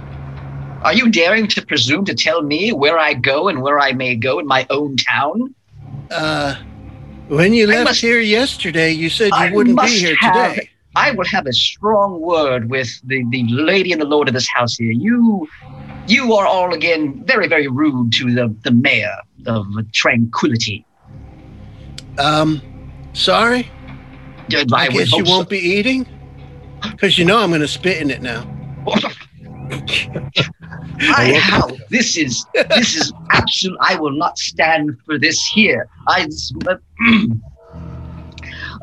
[0.84, 4.16] Are you daring to presume to tell me where I go and where I may
[4.16, 5.54] go in my own town?
[6.12, 6.56] Uh,
[7.28, 10.70] when you left must- here yesterday, you said you I wouldn't be here have- today.
[10.96, 14.48] I will have a strong word with the, the lady and the lord of this
[14.48, 14.92] house here.
[14.92, 15.48] You
[16.08, 20.86] you are all again very, very rude to the, the mayor of tranquility.
[22.18, 22.62] Um,
[23.14, 23.70] sorry.
[24.52, 26.08] I, I, guess you won't be eating,
[26.82, 28.48] because you know I'm going to spit in it now.
[31.00, 33.78] I, how this is this is absolute.
[33.82, 35.88] I will not stand for this here.
[36.08, 36.28] I
[36.68, 36.76] uh,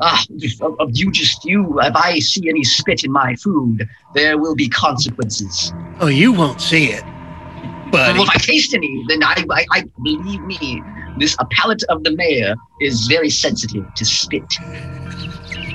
[0.01, 1.79] ah, if, if you just you.
[1.81, 5.73] If I see any spit in my food, there will be consequences.
[5.99, 7.03] Oh, you won't see it,
[7.95, 8.19] buddy.
[8.19, 10.81] Well, if I taste any, then I, I, I believe me.
[11.17, 14.43] This a palate of the mayor is very sensitive to spit.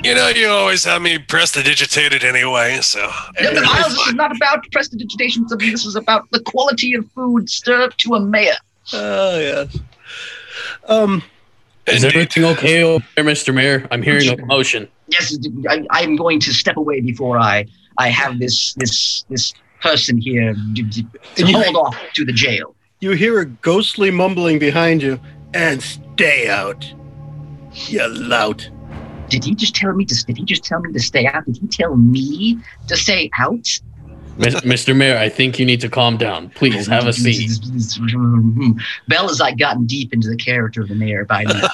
[0.03, 2.99] You know, you always have me press the prestidigitated anyway, so.
[3.39, 5.45] Yeah, but Miles, this is not about prestidigitation.
[5.59, 8.55] This is about the quality of food served to a mayor.
[8.93, 9.79] Oh yes.
[10.87, 11.23] Um,
[11.87, 12.15] Is Indeed.
[12.15, 13.53] everything okay over there, Mr.
[13.53, 13.87] Mayor?
[13.91, 14.87] I'm hearing a commotion.
[15.07, 15.37] Yes,
[15.69, 17.65] I, I'm going to step away before I,
[17.97, 21.05] I have this this this person here d- d-
[21.37, 22.75] you- hauled off to the jail.
[22.99, 25.19] you hear a ghostly mumbling behind you,
[25.53, 26.85] and stay out,
[27.87, 28.69] you lout.
[29.29, 30.25] Did he just tell me to?
[30.25, 31.45] Did he just tell me to stay out?
[31.45, 32.57] Did he tell me
[32.87, 33.65] to stay out?
[34.37, 34.95] Mr.
[34.95, 36.49] Mayor, I think you need to calm down.
[36.49, 37.51] Please have a seat.
[39.07, 41.67] Bell has like gotten deep into the character of the mayor by now.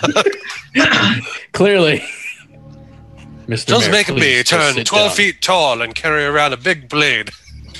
[1.53, 2.03] Clearly,
[3.47, 3.67] Mr.
[3.67, 5.15] Does Mayor, make me please just turn 12 down.
[5.15, 7.29] feet tall and carry around a big blade.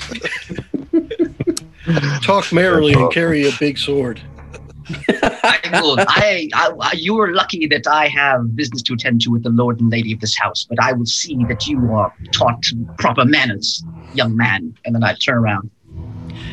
[2.22, 4.20] Talk merrily and carry a big sword.
[5.08, 9.42] I, will, I, I, you are lucky that I have business to attend to with
[9.42, 12.64] the lord and lady of this house, but I will see that you are taught
[12.98, 13.84] proper manners,
[14.14, 14.74] young man.
[14.84, 15.70] And then I turn around.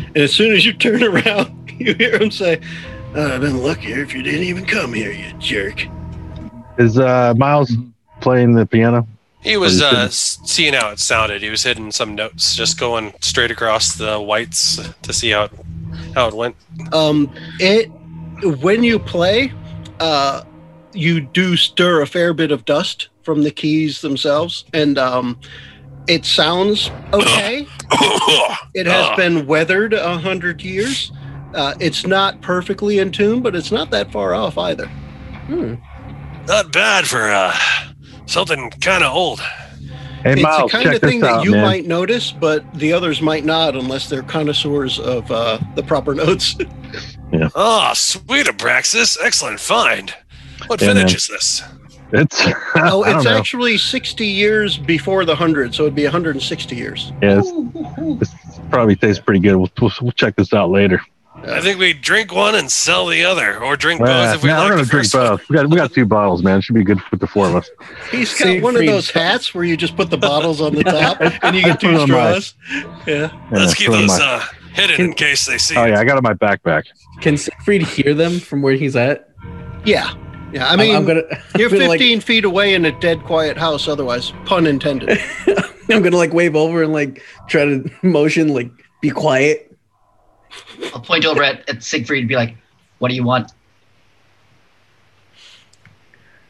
[0.07, 2.59] And as soon as you turn around, you hear him say,
[3.13, 5.87] "I'd have been luckier if you didn't even come here, you jerk."
[6.77, 7.71] Is uh, Miles
[8.19, 9.07] playing the piano?
[9.45, 11.41] He was Oh, uh, seeing how it sounded.
[11.41, 15.51] He was hitting some notes, just going straight across the whites to see how it,
[16.15, 16.55] how it went.
[16.91, 17.85] Um, it
[18.61, 19.53] when you play,
[19.99, 20.41] uh,
[20.93, 25.39] you do stir a fair bit of dust from the keys themselves, and um,
[26.07, 27.67] it sounds okay.
[28.73, 29.15] It has Ah.
[29.15, 31.11] been weathered a hundred years.
[31.53, 34.87] Uh, it's not perfectly in tune, but it's not that far off either.
[35.47, 35.75] Hmm.
[36.45, 37.55] Not bad for uh,
[38.25, 39.39] something kind of old.
[39.39, 41.61] Hey, it's Miles, the kind check of thing this that you man.
[41.61, 46.55] might notice, but the others might not unless they're connoisseurs of uh, the proper notes.
[47.53, 49.17] Oh, sweet Abraxas.
[49.21, 50.13] Excellent find.
[50.67, 51.15] What Yeah, vintage man.
[51.15, 51.63] is this?
[52.13, 52.47] It's
[52.77, 53.37] oh, I don't it's know.
[53.37, 57.11] actually 60 years before the 100, so it'd be 160 years.
[57.21, 57.41] Yeah,
[58.19, 58.31] this
[58.69, 59.57] probably tastes pretty good.
[59.57, 61.01] We'll, we'll, we'll check this out later.
[61.43, 64.49] I think we drink one and sell the other, or drink Uh, both if we
[64.49, 65.47] nah, like we're gonna drink both.
[65.49, 66.57] We got we got two bottles, man.
[66.59, 67.69] It should be good for the four of us.
[68.09, 70.83] He's got Siegfried one of those hats where you just put the bottles on the
[70.83, 72.55] top and you get two straws.
[73.05, 73.31] Yeah.
[73.51, 75.89] Let's keep put those my- uh, hidden in case they see oh it.
[75.91, 76.83] yeah, I got it in my backpack.
[77.21, 79.29] Can Siegfried hear them from where he's at?
[79.83, 80.13] Yeah.
[80.51, 80.65] Yeah.
[80.65, 81.21] I I'm- mean, I'm, gonna.
[81.57, 85.19] you're I'm gonna, 15 feet away in a dead, quiet house, otherwise, pun intended.
[85.91, 88.71] I'm gonna like wave over and like try to motion like
[89.01, 89.74] be quiet.
[90.93, 92.55] I'll point over at, at Siegfried and be like,
[92.99, 93.51] what do you want?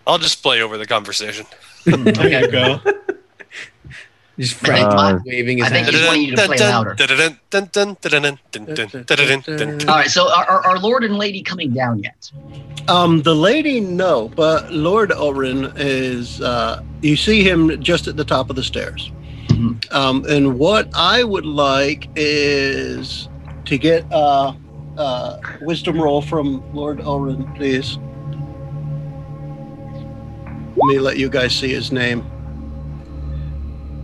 [0.07, 1.45] I'll just play over the conversation.
[1.85, 2.79] there you go.
[4.37, 5.95] Just I think waving his I think hand.
[5.95, 6.93] he's wanting you to play louder.
[6.93, 6.95] All
[9.87, 12.29] All right, so are, are, are Lord and Lady coming down yet?
[12.89, 16.41] Um, the lady, no, but Lord Ulrin is.
[16.41, 19.09] Uh, you see him just at the top of the stairs.
[19.47, 19.93] Mhm.
[19.93, 23.29] Um, and what I would like is
[23.65, 24.55] to get a,
[24.97, 27.97] a wisdom roll from Lord Ulrin, please.
[30.77, 32.25] Let me let you guys see his name.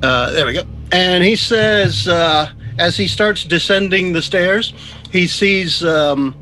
[0.01, 0.64] Uh, there we go.
[0.91, 4.74] And he says, uh, as he starts descending the stairs,
[5.12, 6.36] he sees um,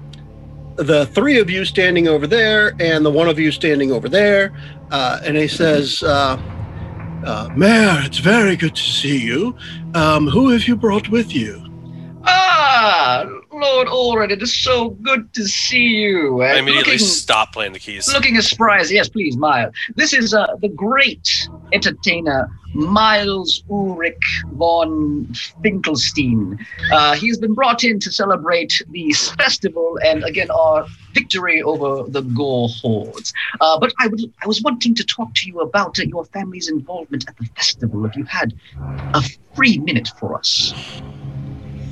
[0.75, 4.53] the three of you standing over there and the one of you standing over there.
[4.91, 6.37] Uh, and he says, uh,
[7.25, 9.55] uh, Mayor, it's very good to see you.
[9.93, 11.68] Um, who have you brought with you?
[12.31, 16.41] Ah, Lord Ulrich, it is so good to see you.
[16.41, 18.07] I Uh, immediately looking, stop playing the keys.
[18.13, 18.91] looking as surprised.
[18.91, 19.73] Yes, please, Miles.
[19.95, 21.27] This is uh, the great
[21.73, 24.23] entertainer, Miles Ulrich
[24.53, 25.27] von
[25.63, 26.63] Finkelstein.
[26.91, 32.21] Uh, he's been brought in to celebrate the festival and, again, our victory over the
[32.21, 33.33] Gore hordes.
[33.59, 36.69] Uh, but I would, I was wanting to talk to you about uh, your family's
[36.69, 38.05] involvement at the festival.
[38.05, 38.53] If you had
[39.15, 39.23] a
[39.55, 40.73] free minute for us.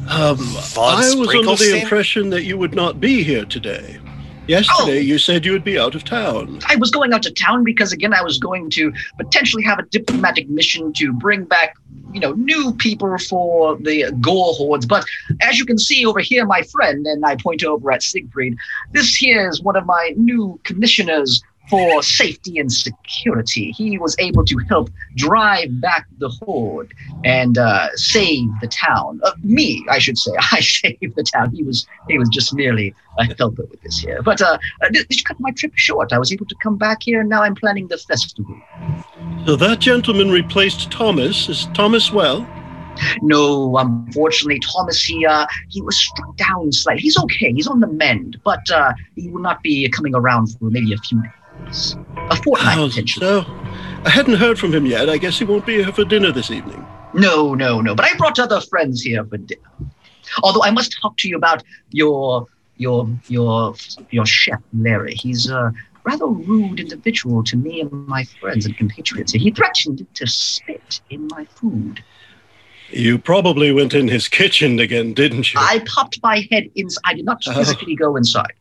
[0.10, 0.38] Um,
[0.78, 4.00] I was under the impression that you would not be here today.
[4.48, 6.60] Yesterday, you said you would be out of town.
[6.70, 9.84] I was going out to town because again I was going to potentially have a
[9.84, 11.76] diplomatic mission to bring back
[12.14, 14.86] you know new people for the Gore hordes.
[14.86, 15.06] But
[15.42, 18.56] as you can see over here, my friend, and I point over at Siegfried,
[18.94, 23.72] this here is one of my new commissioners for safety and security.
[23.72, 26.94] He was able to help drive back the horde
[27.24, 29.20] and uh, save the town.
[29.24, 30.32] Uh, me, I should say.
[30.52, 31.52] I saved the town.
[31.54, 34.22] He was he was just merely a helper with this here.
[34.22, 36.14] But uh, uh, this this cut my trip short.
[36.14, 38.56] I was able to come back here, and now I'm planning the festival.
[39.46, 41.50] So that gentleman replaced Thomas.
[41.50, 42.48] Is Thomas well?
[43.22, 47.02] No, unfortunately, Thomas he uh, he was struck down slightly.
[47.02, 47.52] He's okay.
[47.54, 50.98] He's on the mend, but uh, he will not be coming around for maybe a
[50.98, 51.32] few days,
[52.30, 53.26] a fortnight potentially.
[53.26, 53.46] so
[54.06, 55.10] I hadn't heard from him yet.
[55.10, 56.86] I guess he won't be here for dinner this evening.
[57.14, 57.96] No, no, no.
[57.96, 59.62] But I brought other friends here for dinner.
[60.44, 62.46] Although I must talk to you about your
[62.78, 63.76] your your
[64.12, 65.16] your chef Larry.
[65.16, 69.34] He's a rather rude individual to me and my friends and compatriots.
[69.34, 72.04] He threatened to spit in my food.
[72.90, 75.60] You probably went in his kitchen again, didn't you?
[75.62, 77.02] I popped my head inside.
[77.06, 77.54] I did not Oh.
[77.54, 78.54] physically go inside.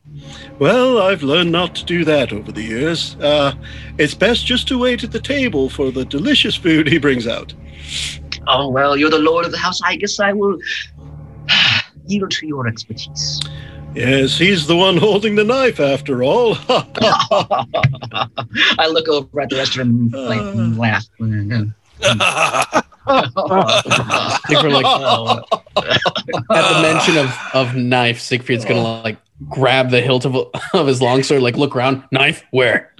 [0.58, 3.16] Well, I've learned not to do that over the years.
[3.20, 3.52] Uh,
[3.98, 7.54] it's best just to wait at the table for the delicious food he brings out.
[8.48, 9.80] Oh well, you're the lord of the house.
[9.82, 10.58] I guess I will
[12.06, 13.40] yield to your expertise.
[13.94, 16.56] Yes, he's the one holding the knife after all.
[16.68, 21.04] I look over at the rest of them and laugh.
[24.46, 29.18] Siegfried, like, at the mention of, of knife, Siegfried's gonna like
[29.48, 30.36] grab the hilt of,
[30.72, 32.92] of his longsword, like look around, knife, where?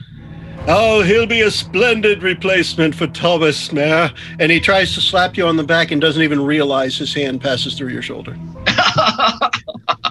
[0.69, 4.13] oh, he'll be a splendid replacement for Thomas, Mayor.
[4.39, 7.41] And he tries to slap you on the back and doesn't even realize his hand
[7.41, 8.37] passes through your shoulder.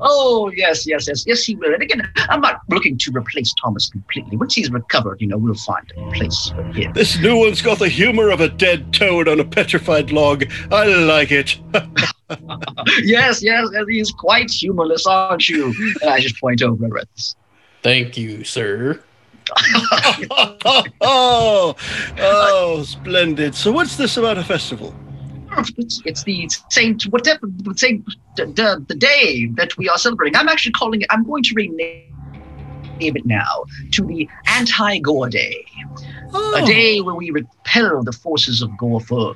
[0.00, 1.44] oh yes, yes, yes, yes.
[1.44, 1.72] He will.
[1.72, 4.36] And again, I'm not looking to replace Thomas completely.
[4.36, 6.92] Once he's recovered, you know, we'll find a place for him.
[6.92, 10.44] This new one's got the humor of a dead toad on a petrified log.
[10.70, 11.58] I like it.
[13.02, 15.74] yes, yes, yes, he's quite humorless, aren't you?
[16.02, 17.36] And I just point over at this.
[17.82, 19.02] Thank you, sir.
[21.00, 21.76] oh,
[22.18, 23.54] oh, splendid.
[23.54, 24.94] So, what's this about a festival?
[25.58, 28.04] It's, it's the Saint whatever Saint
[28.36, 30.36] the, the the day that we are celebrating.
[30.36, 31.06] I'm actually calling it.
[31.10, 32.12] I'm going to rename
[33.00, 35.64] it now to the Anti-Gore Day,
[36.32, 39.34] Oh, a day where we repel the forces of Gore for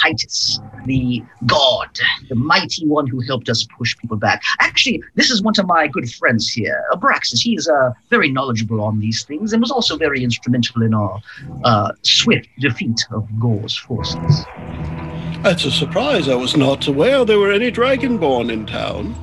[0.00, 1.88] Titus, the god,
[2.28, 4.42] the mighty one who helped us push people back.
[4.58, 7.40] Actually, this is one of my good friends here, Abraxas.
[7.40, 11.20] He is uh, very knowledgeable on these things and was also very instrumental in our
[11.64, 14.44] uh, swift defeat of Gore's forces.
[15.42, 16.28] That's a surprise.
[16.28, 19.14] I was not aware there were any dragonborn in town.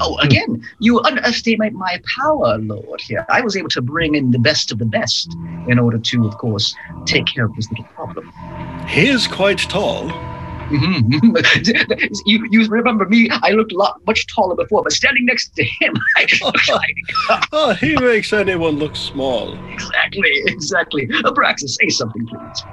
[0.00, 3.00] Oh, again, you underestimate my power, Lord.
[3.02, 5.30] Here, I was able to bring in the best of the best
[5.68, 6.74] in order to, of course,
[7.04, 8.32] take care of this little problem.
[8.88, 10.08] He is quite tall.
[10.70, 12.22] Mhm.
[12.26, 13.28] you, you remember me?
[13.30, 16.96] I looked a lot much taller before, but standing next to him, I look like
[17.52, 19.52] Oh, he makes anyone look small.
[19.70, 21.06] exactly, exactly.
[21.08, 22.64] Abraxas, say something, please.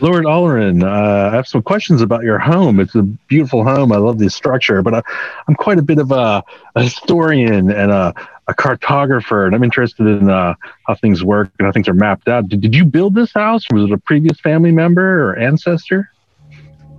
[0.00, 2.80] Lord Ulrin, uh, I have some questions about your home.
[2.80, 3.92] It's a beautiful home.
[3.92, 5.02] I love the structure, but I,
[5.48, 6.44] I'm quite a bit of a,
[6.74, 8.14] a historian and a,
[8.46, 10.54] a cartographer, and I'm interested in uh,
[10.86, 12.48] how things work and how things are mapped out.
[12.48, 13.64] Did, did you build this house?
[13.70, 16.10] Was it a previous family member or ancestor?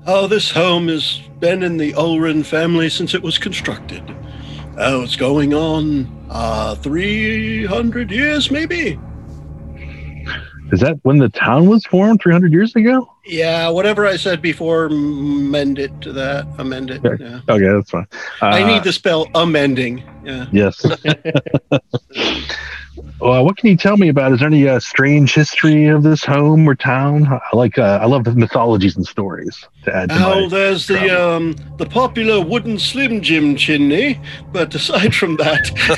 [0.08, 4.04] Oh, this home has been in the Ulrin family since it was constructed.
[4.78, 9.00] Oh, it's going on uh, 300 years, maybe?
[10.72, 13.10] Is that when the town was formed 300 years ago?
[13.26, 16.46] Yeah, whatever I said before, amend it to that.
[16.58, 17.06] Amend it.
[17.06, 17.24] Okay.
[17.24, 17.40] Yeah.
[17.48, 18.08] Okay, that's fine.
[18.42, 20.04] I Uh, need to spell amending.
[20.26, 20.48] Yeah.
[20.52, 20.86] Yes.
[23.20, 24.32] well, what can you tell me about?
[24.34, 27.28] Is there any uh, strange history of this home or town?
[27.28, 27.78] I like.
[27.78, 31.86] Uh, I love the mythologies and stories to add to Oh, there's the um the
[31.86, 34.20] popular wooden Slim Jim chimney,
[34.52, 35.98] but aside from that,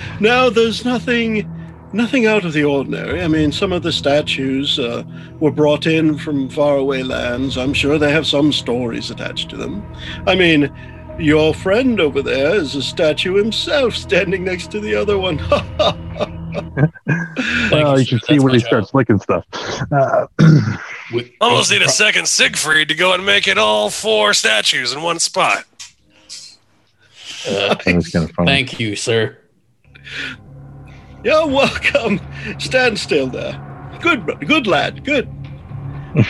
[0.20, 1.48] now there's nothing
[1.92, 3.22] nothing out of the ordinary.
[3.22, 5.02] I mean, some of the statues uh,
[5.40, 7.56] were brought in from faraway lands.
[7.58, 9.84] I'm sure they have some stories attached to them.
[10.26, 10.72] I mean,
[11.18, 15.38] your friend over there is a statue himself, standing next to the other one.
[17.70, 18.18] Well, you sir.
[18.18, 18.66] should see when he job.
[18.66, 19.44] starts licking stuff.
[19.92, 20.26] Uh,
[21.14, 25.00] We- Almost need a second Siegfried to go and make it all four statues in
[25.02, 25.64] one spot.
[27.48, 29.38] Uh, that kind of thank you, sir.
[31.22, 32.20] You're welcome.
[32.58, 33.58] Stand still there.
[34.00, 35.04] Good, good lad.
[35.04, 35.28] Good.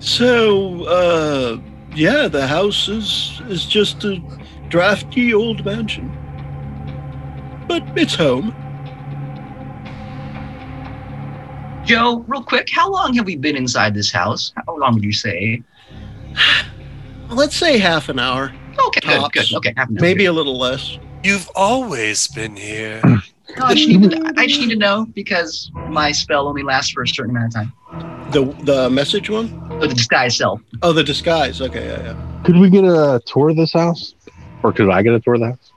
[0.00, 1.60] so, uh,
[1.94, 4.20] yeah, the house is is just a
[4.68, 6.10] drafty old mansion,
[7.68, 8.54] but it's home.
[11.84, 14.52] Joe, real quick, how long have we been inside this house?
[14.66, 15.62] How long would you say?
[17.28, 18.52] Let's say half an hour,
[18.86, 19.34] Okay, good, Tops.
[19.50, 19.56] good.
[19.56, 20.02] Okay, half an hour.
[20.02, 20.98] maybe a little less.
[21.24, 23.02] You've always been here.
[23.58, 26.92] No, I, just need to, I just need to know because my spell only lasts
[26.92, 27.72] for a certain amount of time.
[28.30, 29.66] The the message one.
[29.70, 30.60] Oh, the disguise self.
[30.82, 31.60] Oh, the disguise.
[31.60, 32.42] Okay, yeah, yeah.
[32.44, 34.14] Could we get a tour of this house,
[34.62, 35.72] or could I get a tour of the house?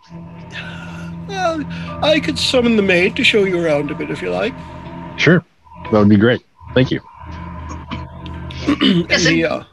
[1.28, 1.64] Well,
[2.04, 4.54] I could summon the maid to show you around a bit if you like.
[5.18, 5.44] Sure,
[5.92, 6.42] that would be great.
[6.74, 7.02] Thank you.
[8.68, 9.64] and Yes, he, uh,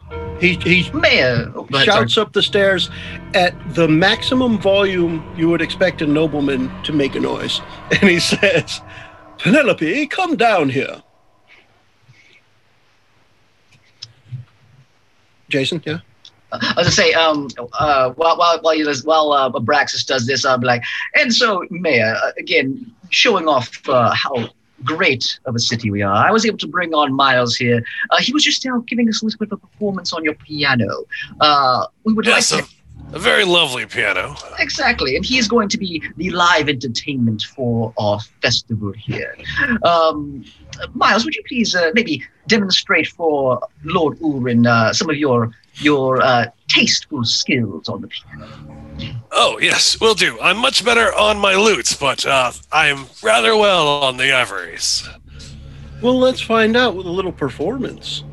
[0.41, 1.47] he he Mayor.
[1.47, 1.84] Go ahead, sorry.
[1.84, 2.91] shouts up the stairs
[3.34, 7.61] at the maximum volume you would expect a nobleman to make a noise.
[7.91, 8.80] And he says,
[9.38, 11.03] Penelope, come down here.
[15.49, 15.99] Jason, yeah?
[16.53, 20.45] I was gonna say, um, uh, while while while, you, while uh, Abraxas does this,
[20.45, 20.82] I'll be like,
[21.14, 24.49] and so, Mayor, uh, again, showing off uh, how
[24.85, 26.14] great of a city we are.
[26.14, 27.83] I was able to bring on Miles here.
[28.11, 30.35] Uh, he was just out giving us a little bit of a performance on your
[30.35, 31.05] piano.
[31.41, 34.37] Uh, we would Yes, like a, to a very lovely piano.
[34.59, 39.37] exactly, and he is going to be the live entertainment for our festival here.
[39.83, 40.45] Um,
[40.95, 46.20] Miles, would you please uh, maybe demonstrate for Lord Ulrin uh, some of your your
[46.20, 48.47] uh, tasteful skills on the piano.
[49.32, 50.38] Oh, yes, will do.
[50.40, 55.09] I'm much better on my lutes, but uh, I'm rather well on the ivories.
[56.03, 58.24] Well, let's find out with a little performance.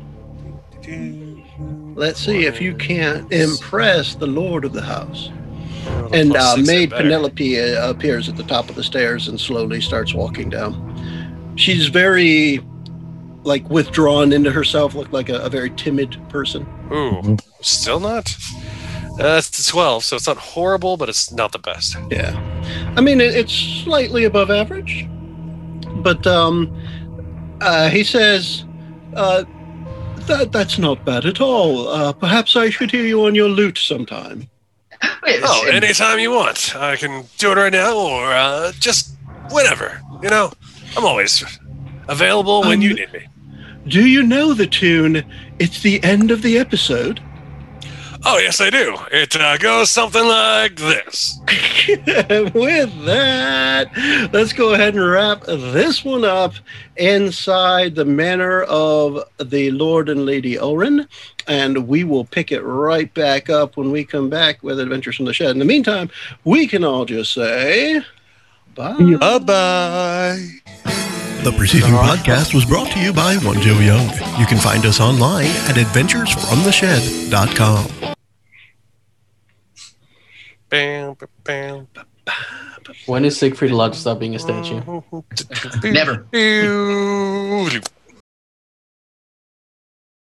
[1.94, 5.30] Let's see if you can't impress the lord of the house.
[6.12, 6.90] And uh, Maid.
[6.90, 11.54] Penelope uh, appears at the top of the stairs and slowly starts walking down.
[11.56, 12.60] She's very,
[13.42, 16.66] like, withdrawn into herself, look like a, a very timid person.
[16.92, 18.34] Ooh, still not?
[19.18, 21.96] Uh, it's a 12, so it's not horrible, but it's not the best.
[22.10, 22.32] Yeah.
[22.96, 25.08] I mean, it, it's slightly above average.
[25.96, 26.72] But um,
[27.60, 28.64] uh, he says,
[29.14, 29.44] uh,
[30.28, 31.88] that, that's not bad at all.
[31.88, 34.48] Uh, perhaps I should hear you on your lute sometime.
[35.02, 36.74] Oh, anytime you want.
[36.76, 39.16] I can do it right now or uh, just
[39.50, 40.00] whenever.
[40.22, 40.52] You know,
[40.96, 41.44] I'm always
[42.08, 43.26] available when Um, you need me.
[43.86, 45.24] Do you know the tune?
[45.58, 47.20] It's the end of the episode.
[48.24, 48.96] Oh, yes, I do.
[49.12, 51.38] It uh, goes something like this.
[52.54, 56.54] With that, let's go ahead and wrap this one up
[56.96, 61.06] inside the manor of the Lord and Lady Oren.
[61.46, 65.26] And we will pick it right back up when we come back with Adventures from
[65.26, 65.50] the Shed.
[65.50, 66.10] In the meantime,
[66.44, 68.02] we can all just say
[68.74, 69.16] bye.
[69.18, 71.04] Bye bye.
[71.44, 74.08] The preceding podcast was brought to you by One Joe Young.
[74.38, 78.14] You can find us online at adventuresfromtheshed.com.
[80.68, 82.06] Bam, bam, bam.
[83.06, 84.80] When is Siegfried allowed to stop being a statue?
[85.84, 86.26] Never.
[86.32, 87.80] Never.